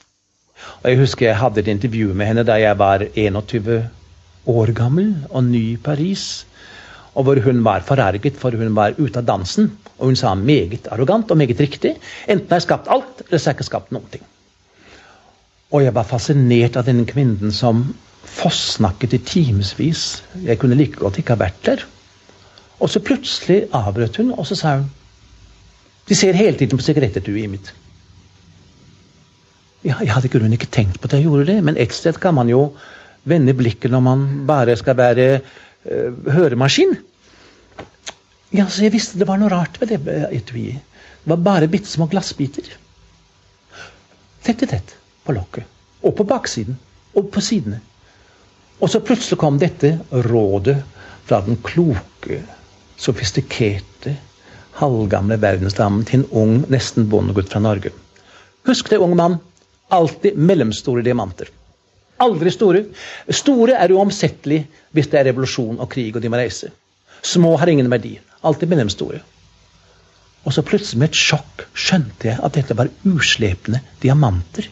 Og 0.84 0.90
Jeg 0.90 1.00
husker 1.00 1.28
jeg 1.28 1.38
hadde 1.38 1.60
et 1.60 1.72
intervju 1.72 2.14
med 2.14 2.26
henne 2.26 2.44
da 2.48 2.58
jeg 2.60 2.80
var 2.80 3.06
21 3.16 3.78
år 4.48 4.74
gammel 4.76 5.14
og 5.30 5.44
ny 5.44 5.64
i 5.74 5.78
Paris. 5.78 6.46
Og 7.16 7.24
hvor 7.24 7.40
hun 7.46 7.64
var 7.64 7.86
forarget, 7.86 8.38
for 8.38 8.52
hun 8.58 8.76
var 8.76 8.98
ute 8.98 9.20
av 9.20 9.26
dansen. 9.26 9.72
Og 10.00 10.10
hun 10.10 10.16
sa 10.16 10.34
meget 10.34 10.88
arrogant 10.92 11.32
og 11.32 11.38
meget 11.38 11.60
riktig. 11.60 11.96
Enten 12.28 12.50
har 12.50 12.58
jeg 12.58 12.68
skapt 12.68 12.90
alt, 12.90 13.22
eller 13.28 13.38
så 13.38 13.50
har 13.50 13.54
jeg 13.54 13.60
ikke 13.60 13.70
skapt 13.70 13.94
noen 13.94 14.10
ting. 14.12 14.24
Og 15.72 15.84
jeg 15.84 15.94
var 15.96 16.10
fascinert 16.10 16.78
av 16.78 16.86
denne 16.90 17.06
kvinnen 17.10 17.54
som 17.54 17.86
fossnakket 18.34 19.14
i 19.14 19.22
timevis. 19.26 20.24
Jeg 20.44 20.60
kunne 20.60 20.78
like 20.78 21.00
godt 21.00 21.22
ikke 21.22 21.36
ha 21.36 21.44
vært 21.46 21.62
der. 21.66 21.86
Og 22.80 22.90
så 22.90 23.00
plutselig 23.00 23.64
avbrøt 23.74 24.18
hun, 24.18 24.34
og 24.34 24.48
så 24.48 24.58
sa 24.60 24.76
hun 24.82 24.92
De 26.10 26.16
ser 26.16 26.36
hele 26.36 26.58
tiden 26.58 26.78
på 26.78 26.84
sigarettetuet 26.84 27.48
mitt. 27.50 27.70
Ja, 29.84 29.98
jeg 30.00 30.14
hadde 30.16 30.32
grunnen 30.32 30.56
ikke 30.56 30.72
tenkt 30.72 31.02
på 31.02 31.10
at 31.10 31.18
jeg 31.18 31.26
gjorde 31.28 31.50
det, 31.50 31.58
men 31.68 31.78
et 31.80 31.92
sted 31.92 32.16
kan 32.24 32.36
man 32.38 32.48
jo 32.52 32.70
vende 33.28 33.56
blikket 33.56 33.92
når 33.92 34.04
man 34.06 34.24
bare 34.48 34.78
skal 34.80 34.96
være 34.96 35.28
øh, 35.40 36.30
høremaskin. 36.32 36.96
Ja, 38.54 38.68
så 38.70 38.86
jeg 38.86 38.94
visste 38.94 39.20
det 39.20 39.28
var 39.28 39.42
noe 39.42 39.52
rart 39.52 39.80
ved 39.82 39.92
det 39.92 40.18
etuiet. 40.32 40.80
Det 41.24 41.32
var 41.32 41.44
bare 41.44 41.68
bitte 41.72 41.92
små 41.92 42.08
glassbiter. 42.12 42.68
Tett 44.44 44.64
i 44.64 44.70
tett 44.72 44.96
på 45.24 45.36
lokket. 45.36 45.68
Og 46.04 46.16
på 46.16 46.26
baksiden. 46.28 46.78
Og 47.16 47.30
på 47.32 47.42
sidene. 47.44 47.80
Og 48.80 48.92
så 48.92 49.00
plutselig 49.04 49.40
kom 49.40 49.60
dette 49.60 49.98
rådet 50.28 50.78
fra 51.28 51.40
den 51.46 51.58
kloke, 51.64 52.42
sofistikerte, 53.00 54.16
halvgamle 54.80 55.38
verdensdamen 55.42 56.04
til 56.08 56.22
en 56.22 56.30
ung, 56.32 56.56
nesten 56.72 57.08
bondegutt 57.10 57.52
fra 57.54 57.62
Norge. 57.64 57.94
Husk 58.68 58.92
det, 58.92 59.00
unge 59.00 59.16
mann. 59.20 59.40
Alltid 59.94 60.38
mellomstore 60.38 61.04
diamanter. 61.06 61.52
Aldri 62.24 62.52
store. 62.54 62.84
Store 63.30 63.78
er 63.78 63.94
uomsettelig 63.94 64.64
hvis 64.96 65.10
det 65.12 65.20
er 65.20 65.30
revolusjon 65.32 65.82
og 65.82 65.90
krig 65.92 66.16
og 66.16 66.24
de 66.24 66.32
må 66.34 66.40
reise. 66.40 66.72
Små 67.24 67.56
har 67.62 67.72
ingen 67.72 67.92
verdi. 67.92 68.18
Alltid 68.44 68.72
mellomstore. 68.72 69.22
Og 70.44 70.54
så 70.54 70.64
plutselig 70.66 71.00
med 71.00 71.12
et 71.12 71.20
sjokk 71.20 71.68
skjønte 71.74 72.32
jeg 72.32 72.40
at 72.44 72.56
dette 72.58 72.76
var 72.78 72.92
uslepne 73.08 73.84
diamanter. 74.04 74.68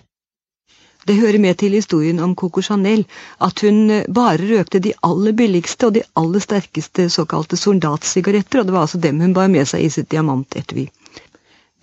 Det 1.08 1.16
hører 1.18 1.42
med 1.42 1.58
til 1.58 1.74
historien 1.74 2.20
om 2.22 2.36
Coco 2.38 2.62
Chanel 2.62 3.06
at 3.42 3.64
hun 3.66 3.90
eh, 3.90 4.04
bare 4.06 4.46
røkte 4.52 4.82
de 4.86 4.92
aller 5.08 5.34
billigste 5.34 5.88
og 5.88 5.96
de 5.96 6.04
aller 6.22 6.44
sterkeste 6.44 7.08
såkalte 7.10 7.58
soldatsigaretter, 7.58 8.62
og 8.62 8.68
det 8.68 8.76
var 8.76 8.86
altså 8.86 9.02
dem 9.02 9.22
hun 9.24 9.34
bar 9.34 9.50
med 9.50 9.66
seg 9.72 9.88
i 9.88 9.90
sitt 9.90 10.12
diamantetui. 10.14 10.86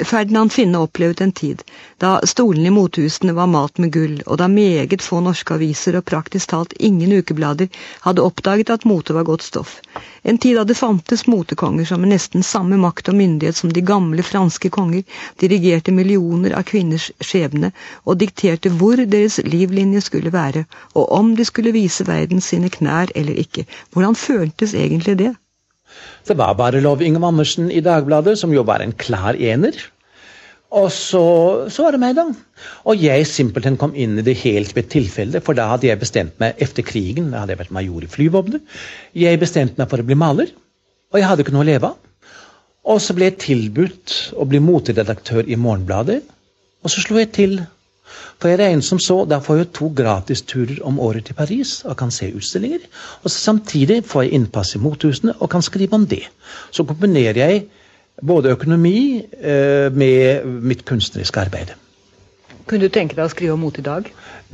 Ferdinand 0.05 0.53
Finne 0.53 0.79
opplevde 0.79 1.25
en 1.25 1.33
tid 1.33 1.63
da 1.99 2.11
stolene 2.31 2.71
i 2.71 2.75
motehusene 2.75 3.33
var 3.35 3.49
malt 3.51 3.81
med 3.83 3.91
gull, 3.93 4.21
og 4.27 4.39
da 4.39 4.47
meget 4.49 5.03
få 5.03 5.19
norske 5.25 5.57
aviser 5.57 5.99
og 5.99 6.05
praktisk 6.07 6.53
talt 6.53 6.75
ingen 6.79 7.17
ukeblader 7.19 7.67
hadde 8.05 8.23
oppdaget 8.23 8.71
at 8.71 8.87
mote 8.87 9.17
var 9.17 9.27
godt 9.27 9.43
stoff. 9.43 9.81
En 10.23 10.39
tid 10.39 10.55
da 10.61 10.65
det 10.69 10.79
fantes 10.79 11.27
motekonger 11.27 11.89
som 11.91 12.05
med 12.05 12.13
nesten 12.15 12.47
samme 12.47 12.79
makt 12.79 13.11
og 13.11 13.19
myndighet 13.19 13.59
som 13.59 13.75
de 13.75 13.83
gamle 13.91 14.23
franske 14.23 14.71
konger 14.71 15.03
dirigerte 15.43 15.95
millioner 15.95 16.55
av 16.61 16.69
kvinners 16.71 17.11
skjebne 17.19 17.73
og 18.05 18.21
dikterte 18.23 18.71
hvor 18.79 19.03
deres 19.03 19.41
livlinje 19.43 20.05
skulle 20.07 20.35
være, 20.35 20.65
og 20.95 21.11
om 21.19 21.35
de 21.35 21.49
skulle 21.49 21.75
vise 21.75 22.07
verden 22.07 22.41
sine 22.45 22.71
knær 22.71 23.11
eller 23.19 23.43
ikke. 23.43 23.67
Hvordan 23.91 24.15
føltes 24.15 24.79
egentlig 24.79 25.19
det? 25.25 25.35
Det 26.29 26.37
var 26.37 26.57
bare 26.59 26.83
Lov 26.85 27.01
Ingem 27.03 27.25
Andersen 27.25 27.71
i 27.73 27.81
Dagbladet, 27.85 28.37
som 28.41 28.53
jo 28.53 28.67
var 28.69 28.85
en 28.85 28.93
klar 28.93 29.37
ener. 29.37 29.77
Og 30.69 30.91
så, 30.93 31.23
så 31.73 31.87
var 31.87 31.97
det 31.97 32.01
meg, 32.03 32.19
da. 32.19 32.27
Og 32.85 33.01
jeg 33.01 33.25
simpelthen 33.31 33.79
kom 33.81 33.95
inn 33.97 34.19
i 34.21 34.25
det 34.25 34.37
helt 34.43 34.75
ved 34.77 34.91
tilfelle, 34.93 35.41
for 35.45 35.57
da 35.57 35.71
hadde 35.71 35.89
jeg 35.89 36.01
bestemt 36.03 36.37
meg 36.43 36.61
etter 36.61 36.85
krigen, 36.85 37.31
da 37.33 37.43
hadde 37.43 37.55
jeg 37.55 37.63
vært 37.63 37.73
major 37.79 38.05
i 38.05 38.11
flyvåpenet, 38.13 38.77
jeg 39.17 39.41
bestemte 39.41 39.81
meg 39.81 39.89
for 39.89 40.05
å 40.05 40.09
bli 40.09 40.19
maler, 40.21 40.53
og 41.09 41.21
jeg 41.21 41.29
hadde 41.31 41.47
ikke 41.47 41.57
noe 41.57 41.65
å 41.65 41.71
leve 41.71 41.93
av. 41.95 41.97
Og 42.89 43.01
så 43.05 43.17
ble 43.17 43.31
jeg 43.31 43.41
tilbudt 43.47 44.19
å 44.37 44.45
bli 44.49 44.61
moteredaktør 44.65 45.49
i 45.49 45.57
Morgenbladet, 45.61 46.21
og 46.85 46.93
så 46.93 47.05
slo 47.05 47.17
jeg 47.21 47.33
til 47.37 47.59
for 48.39 48.53
jeg 48.53 48.73
en 48.73 48.83
som 48.85 49.01
så, 49.03 49.25
da 49.29 49.41
får 49.43 49.61
jeg 49.61 49.71
to 49.77 49.91
gratisturer 49.97 50.79
om 50.87 51.01
året 51.03 51.27
til 51.29 51.35
Paris 51.39 51.83
og 51.85 51.97
kan 51.99 52.13
se 52.15 52.31
utstillinger. 52.35 52.87
Og 53.25 53.31
samtidig 53.35 54.05
får 54.07 54.27
jeg 54.27 54.39
innpass 54.39 54.77
i 54.77 54.83
mothusene 54.83 55.35
og 55.39 55.51
kan 55.51 55.63
skrive 55.63 55.99
om 55.99 56.07
det. 56.07 56.25
Så 56.71 56.87
kombinerer 56.87 57.41
jeg 57.43 57.67
både 58.23 58.55
økonomi 58.55 59.25
eh, 59.41 59.93
med 59.95 60.47
mitt 60.47 60.85
kunstneriske 60.87 61.41
arbeid. 61.41 61.75
Kunne 62.69 62.85
du 62.85 62.93
tenke 62.93 63.17
deg 63.17 63.25
å 63.25 63.33
skrive 63.33 63.55
om 63.57 63.63
mot 63.65 63.79
i 63.81 63.85
dag? 63.85 64.09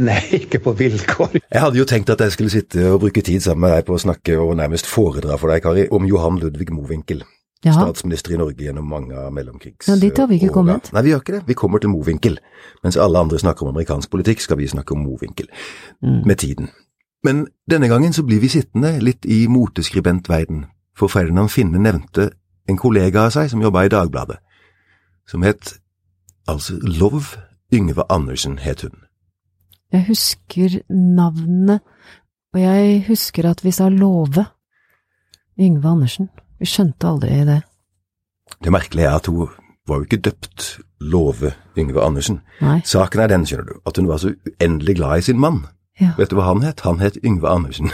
Nei, 0.07 0.21
ikke 0.43 0.61
på 0.63 0.75
vilkår. 0.79 1.41
Jeg 1.43 1.63
hadde 1.67 1.81
jo 1.81 1.87
tenkt 1.89 2.13
at 2.15 2.23
jeg 2.23 2.35
skulle 2.35 2.53
sitte 2.53 2.89
og 2.93 3.01
bruke 3.07 3.25
tid 3.27 3.43
sammen 3.43 3.67
med 3.67 3.77
deg 3.79 3.89
på 3.89 3.97
å 3.97 4.05
snakke 4.05 4.39
og 4.41 4.57
nærmest 4.61 4.91
foredra 4.91 5.39
for 5.41 5.53
deg, 5.53 5.65
Kari, 5.65 5.89
om 5.95 6.07
Johan 6.09 6.39
Ludvig 6.43 6.71
Mowinckel. 6.75 7.25
Ja. 7.65 7.73
Statsminister 7.73 8.35
i 8.35 8.39
Norge 8.39 8.61
gjennom 8.67 8.87
mange 8.89 9.17
av 9.17 9.33
mellomkrigs... 9.33 9.89
Ja, 9.89 9.97
dit 9.97 10.19
har 10.21 10.29
vi 10.29 10.37
ikke 10.37 10.51
åra. 10.51 10.57
kommet. 10.59 10.91
Nei, 10.93 11.03
vi 11.07 11.13
gjør 11.15 11.23
ikke 11.23 11.37
det. 11.39 11.43
Vi 11.49 11.57
kommer 11.57 11.81
til 11.81 11.93
Mowinckel. 11.95 12.39
Mens 12.85 12.99
alle 13.01 13.23
andre 13.25 13.41
snakker 13.41 13.65
om 13.65 13.73
amerikansk 13.73 14.11
politikk, 14.13 14.45
skal 14.45 14.61
vi 14.61 14.69
snakke 14.69 14.93
om 14.93 15.05
Mowinckel. 15.07 15.49
Mm. 16.05 16.23
Med 16.29 16.37
tiden. 16.45 16.69
Men 17.25 17.47
denne 17.71 17.89
gangen 17.89 18.13
så 18.13 18.23
blir 18.23 18.43
vi 18.43 18.53
sittende 18.53 18.99
litt 19.01 19.25
i 19.25 19.47
moteskribentverden, 19.49 20.67
for 20.97 21.09
Ferdinand 21.09 21.49
Finne 21.51 21.81
nevnte 21.81 22.31
en 22.69 22.77
kollega 22.77 23.25
av 23.27 23.33
seg 23.35 23.49
som 23.51 23.65
jobba 23.65 23.87
i 23.87 23.93
Dagbladet, 23.93 24.37
som 25.27 25.43
het 25.43 25.79
altså 26.47 26.77
Lov 26.85 27.33
Yngve 27.73 28.05
Andersen, 28.13 28.59
het 28.59 28.85
hun. 28.85 29.01
Jeg 29.93 30.05
husker 30.09 30.81
navnet, 30.91 31.81
og 32.55 32.61
jeg 32.61 33.05
husker 33.09 33.49
at 33.51 33.65
vi 33.65 33.71
sa 33.71 33.89
Love. 33.89 34.45
Yngve 35.59 35.89
Andersen. 35.89 36.29
Vi 36.61 36.67
skjønte 36.71 37.09
aldri 37.11 37.45
det. 37.49 37.61
Det 38.63 38.73
merkelige 38.73 39.09
er 39.11 39.17
at 39.19 39.27
hun 39.27 39.49
var 39.89 40.01
jo 40.01 40.07
ikke 40.07 40.21
døpt 40.31 40.67
Love 41.01 41.53
Yngve 41.77 42.01
Andersen. 42.05 42.41
Nei. 42.65 42.79
Saken 42.89 43.21
er 43.21 43.29
den, 43.33 43.45
skjønner 43.49 43.67
du, 43.75 43.81
at 43.87 43.97
hun 44.01 44.09
var 44.09 44.21
så 44.23 44.31
uendelig 44.49 44.97
glad 44.97 45.19
i 45.19 45.27
sin 45.27 45.41
mann. 45.41 45.65
Ja. 46.01 46.13
Vet 46.19 46.31
du 46.33 46.37
hva 46.39 46.47
han 46.49 46.63
het? 46.65 46.81
Han 46.87 47.01
het 47.03 47.19
Yngve 47.25 47.49
Andersen. 47.51 47.91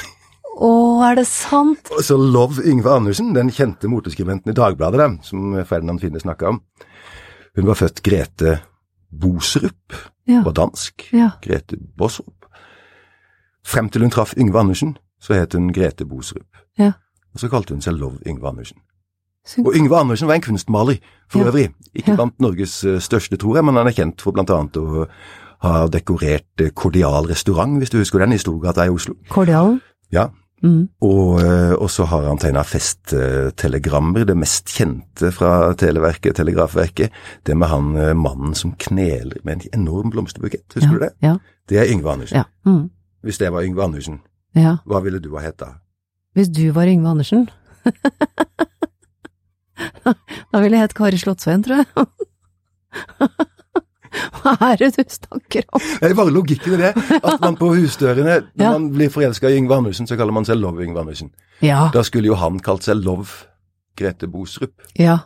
Å, 0.61 0.71
er 1.09 1.17
det 1.17 1.27
sant? 1.27 1.89
Så 2.05 2.17
Love 2.21 2.63
Yngve 2.69 2.93
Andersen, 2.93 3.33
den 3.35 3.51
kjente 3.55 3.89
moteskribenten 3.89 4.53
i 4.53 4.57
Dagbladet, 4.57 5.01
da, 5.01 5.09
som 5.27 5.55
Ferdinand 5.67 6.03
Finne 6.03 6.21
snakka 6.21 6.51
om, 6.53 6.61
hun 7.57 7.67
var 7.67 7.79
født 7.81 8.03
Grete 8.07 8.59
Boserup, 9.11 9.97
Ja. 10.31 10.43
var 10.47 10.53
dansk. 10.55 11.09
Ja. 11.17 11.31
Grete 11.43 11.77
Bosrup. 11.99 12.45
Frem 13.67 13.89
til 13.91 14.03
hun 14.05 14.11
traff 14.15 14.35
Yngve 14.39 14.61
Andersen, 14.61 14.97
så 15.21 15.35
het 15.35 15.57
hun 15.57 15.73
Grete 15.75 16.05
Boserup. 16.07 16.47
Ja. 16.79 16.93
Og 17.35 17.41
så 17.41 17.49
kalte 17.49 17.75
hun 17.75 17.81
seg 17.85 17.95
Love 17.99 18.19
Yngve 18.27 18.49
Andersen. 18.49 18.77
Så- 19.47 19.63
Og 19.67 19.75
Yngve 19.75 19.97
Andersen 19.97 20.29
var 20.29 20.35
en 20.35 20.41
kunstmaler, 20.41 20.99
for 21.29 21.39
Ja. 21.39 21.45
øvrig. 21.51 21.69
Ikke 21.95 22.15
blant 22.17 22.41
Norges 22.41 22.85
eh, 22.85 22.99
største, 23.01 23.37
tror 23.37 23.57
jeg, 23.57 23.65
men 23.65 23.75
han 23.75 23.87
er 23.87 23.93
kjent 23.93 24.21
for 24.21 24.33
blant 24.33 24.51
annet 24.51 24.77
å 24.77 25.07
ha 25.63 25.87
dekorert 25.89 26.61
eh, 26.61 26.71
Kordial 26.71 27.27
restaurant, 27.29 27.79
hvis 27.79 27.91
du 27.91 27.99
husker 27.99 28.19
den, 28.19 28.33
i 28.33 28.39
Storgata 28.39 28.85
i 28.85 28.89
Oslo. 28.91 29.15
Kordialen? 29.29 29.81
Ja, 30.13 30.29
Mm. 30.63 30.89
og, 31.01 31.41
eh, 31.41 31.73
og 31.73 31.89
så 31.89 32.05
har 32.05 32.23
han 32.29 32.37
tegna 32.37 32.61
festtelegrammer, 32.63 34.25
det 34.27 34.37
mest 34.37 34.67
kjente 34.69 35.31
fra 35.33 35.73
Televerket, 35.73 36.35
Telegrafverket. 36.37 37.11
Det 37.47 37.57
med 37.57 37.69
han 37.69 37.97
eh, 37.97 38.13
mannen 38.15 38.55
som 38.55 38.75
kneler 38.79 39.39
med 39.45 39.53
en 39.65 39.81
enorm 39.81 40.11
blomsterbukett, 40.11 40.67
husker 40.75 40.93
ja. 40.93 40.93
du 40.93 40.99
det? 40.99 41.11
Ja. 41.23 41.37
Det 41.69 41.79
er 41.79 41.93
Yngve 41.95 42.13
Andersen. 42.13 42.37
ja. 42.37 42.45
Mm. 42.67 42.91
Hvis 43.25 43.39
det 43.39 43.51
var 43.53 43.63
Yngve 43.63 43.83
Andersen, 43.85 44.21
ja. 44.55 44.77
hva 44.87 45.01
ville 45.05 45.19
du 45.21 45.31
ha 45.37 45.41
hett 45.45 45.59
da? 45.61 45.67
Hvis 46.37 46.49
du 46.55 46.71
var 46.73 46.87
Yngve 46.91 47.09
Andersen 47.11 47.49
Da 50.53 50.61
ville 50.61 50.77
jeg 50.77 50.85
hett 50.85 50.95
Kari 50.99 51.19
Slottsveien, 51.21 51.63
tror 51.65 51.81
jeg. 51.81 51.87
Hva 54.41 54.53
er 54.73 54.81
det 54.81 54.89
du 54.97 55.03
snakker 55.15 55.65
om? 55.77 55.81
Det 56.03 56.09
er 56.11 56.17
bare 56.19 56.33
logikken 56.35 56.75
i 56.75 56.81
det, 56.83 56.91
at 57.23 57.41
man 57.45 57.57
på 57.59 57.71
husdørene, 57.77 58.41
når 58.59 58.65
Ja. 58.65 58.73
man 58.75 58.89
blir 58.93 59.09
forelska 59.15 59.49
i 59.49 59.57
Yngve 59.61 59.77
Andersen, 59.79 60.07
så 60.11 60.17
kaller 60.19 60.35
man 60.35 60.45
seg 60.49 60.59
Love 60.61 60.83
Yngve 60.85 61.01
Andersen. 61.05 61.31
Ja. 61.63 61.89
Da 61.95 62.03
skulle 62.03 62.27
jo 62.29 62.35
han 62.41 62.59
kalt 62.61 62.83
seg 62.85 62.97
Love 63.05 63.29
Grete 63.97 64.27
Bosrup. 64.29 64.75
ja. 64.99 65.19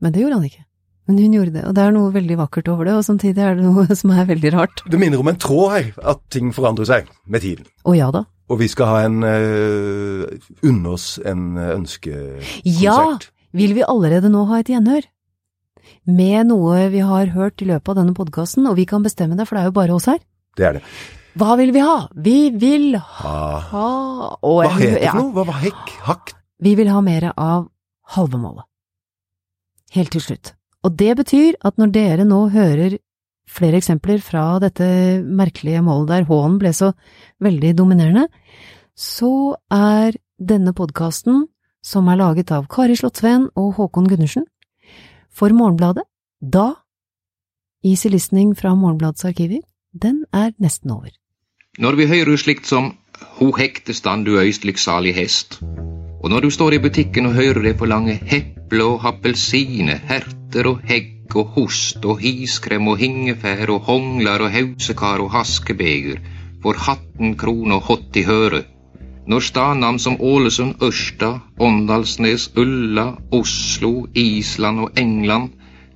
Men 0.00 0.12
det 0.14 0.20
gjorde 0.22 0.34
han 0.38 0.44
ikke. 0.46 0.62
Men 1.08 1.18
hun 1.22 1.36
gjorde 1.38 1.54
det, 1.54 1.64
og 1.64 1.72
det 1.72 1.84
er 1.84 1.94
noe 1.96 2.12
veldig 2.12 2.36
vakkert 2.36 2.66
over 2.68 2.84
det, 2.84 2.94
og 2.98 3.04
samtidig 3.06 3.40
er 3.40 3.56
det 3.56 3.64
noe 3.64 3.86
som 4.00 4.12
er 4.12 4.28
veldig 4.28 4.52
rart. 4.52 4.82
Det 4.92 5.00
minner 5.00 5.22
om 5.22 5.30
en 5.32 5.40
tråd 5.40 5.70
her, 5.72 5.92
at 6.12 6.20
ting 6.34 6.52
forandrer 6.56 6.88
seg 6.88 7.08
med 7.24 7.44
tiden. 7.44 7.68
Å 7.88 7.94
ja 7.96 8.10
da. 8.12 8.26
Og 8.48 8.60
vi 8.62 8.68
skal 8.72 8.90
ha 8.92 8.98
en 9.04 9.18
uh, 9.24 10.24
unne 10.64 10.92
oss 10.94 11.18
en 11.20 11.50
eh, 11.60 11.74
ønskekonsert. 11.74 12.80
Ja! 12.80 13.00
Vil 13.56 13.72
vi 13.76 13.84
allerede 13.84 14.28
nå 14.32 14.44
ha 14.48 14.60
et 14.60 14.68
gjenhør? 14.72 15.04
Med 16.08 16.48
noe 16.48 16.88
vi 16.92 17.00
har 17.04 17.32
hørt 17.32 17.64
i 17.64 17.68
løpet 17.68 17.92
av 17.92 18.02
denne 18.02 18.16
podkasten, 18.16 18.68
og 18.68 18.76
vi 18.76 18.84
kan 18.88 19.04
bestemme 19.04 19.36
det, 19.36 19.48
for 19.48 19.56
det 19.56 19.62
er 19.64 19.70
jo 19.70 19.76
bare 19.76 19.96
oss 19.96 20.08
her. 20.08 20.20
Det 20.56 20.68
er 20.68 20.78
det. 20.78 20.84
Hva 21.38 21.56
vil 21.60 21.72
vi 21.76 21.84
ha? 21.84 21.96
Vi 22.16 22.38
vil 22.56 22.96
ha, 22.98 23.40
ha 23.70 23.88
og, 24.42 24.62
Hva 24.64 24.74
heter 24.76 24.96
det 24.96 25.08
for 25.12 25.20
noe? 25.22 25.32
Hva 25.36 25.46
var 25.48 25.60
hekk? 25.64 25.96
Hakk? 26.08 26.36
Vi 26.64 26.74
vil 26.76 26.92
ha 26.92 27.02
mer 27.04 27.30
av 27.32 27.68
halvemålet. 28.16 28.68
Helt 29.96 30.12
til 30.12 30.24
slutt. 30.24 30.57
Og 30.86 30.94
det 30.98 31.16
betyr 31.18 31.58
at 31.66 31.78
når 31.80 31.92
dere 31.94 32.26
nå 32.28 32.48
hører 32.54 32.98
flere 33.48 33.80
eksempler 33.80 34.20
fra 34.22 34.58
dette 34.62 34.86
merkelige 35.24 35.82
målet 35.82 36.10
der 36.12 36.26
H-en 36.28 36.58
ble 36.60 36.72
så 36.76 36.92
veldig 37.42 37.72
dominerende, 37.78 38.26
så 38.94 39.56
er 39.72 40.18
denne 40.38 40.74
podkasten, 40.76 41.46
som 41.82 42.08
er 42.10 42.18
laget 42.20 42.52
av 42.52 42.66
Kari 42.70 42.96
Slottsveen 42.98 43.48
og 43.56 43.78
Håkon 43.78 44.08
Gundersen, 44.10 44.44
for 45.30 45.54
Morgenbladet, 45.54 46.04
da 46.42 46.74
Easy 47.86 48.10
Listening 48.10 48.54
fra 48.58 48.74
Morgenbladets 48.74 49.24
arkiver, 49.24 49.62
den 49.94 50.24
er 50.34 50.52
nesten 50.58 50.90
over. 50.90 51.10
Når 51.78 51.98
vi 51.98 52.08
hører 52.10 52.36
slikt 52.36 52.66
som 52.66 52.92
Ho 53.38 53.52
hektestand 53.54 54.26
du 54.26 54.36
øystlig 54.38 54.78
salig 54.78 55.14
hest, 55.14 55.60
og 56.22 56.30
når 56.30 56.46
du 56.46 56.50
står 56.50 56.74
i 56.74 56.82
butikken 56.82 57.30
og 57.30 57.38
hører 57.38 57.62
det 57.62 57.78
forlange 57.78 58.18
heple 58.68 58.84
og 58.84 59.04
appelsine, 59.08 59.94
herter 60.08 60.66
og 60.68 60.80
hegg 60.84 61.32
og 61.34 61.54
host 61.54 62.04
og 62.04 62.18
hiskrem 62.20 62.88
og 62.88 62.98
hingefær 63.00 63.70
og 63.72 63.86
honglar 63.86 64.44
og 64.44 64.52
hausekar 64.52 65.22
og 65.24 65.30
haskebeger, 65.32 66.18
for 66.62 66.76
18 66.76 67.36
kroner 67.36 67.80
hott 67.80 68.16
i 68.16 68.24
høre. 68.28 68.64
Når 69.26 69.40
stadnavn 69.40 69.98
som 69.98 70.20
Ålesund, 70.20 70.82
Ørsta, 70.82 71.38
Åndalsnes, 71.58 72.50
Ulla, 72.56 73.14
Oslo, 73.32 74.06
Island 74.14 74.80
og 74.80 74.90
England 74.96 75.50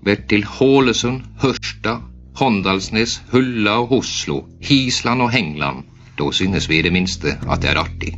blir 0.04 0.24
til 0.28 0.44
Hålesund, 0.44 1.20
Hørsta, 1.42 1.98
Håndalsnes, 2.36 3.22
Hulla 3.32 3.80
og 3.82 3.92
Oslo, 3.98 4.44
Hisland 4.62 5.22
og 5.22 5.30
Hengland, 5.30 5.84
da 6.18 6.32
synes 6.32 6.68
vi 6.68 6.78
i 6.78 6.82
det 6.82 6.92
minste 6.92 7.36
at 7.50 7.60
det 7.62 7.70
er 7.70 7.84
artig. 7.84 8.16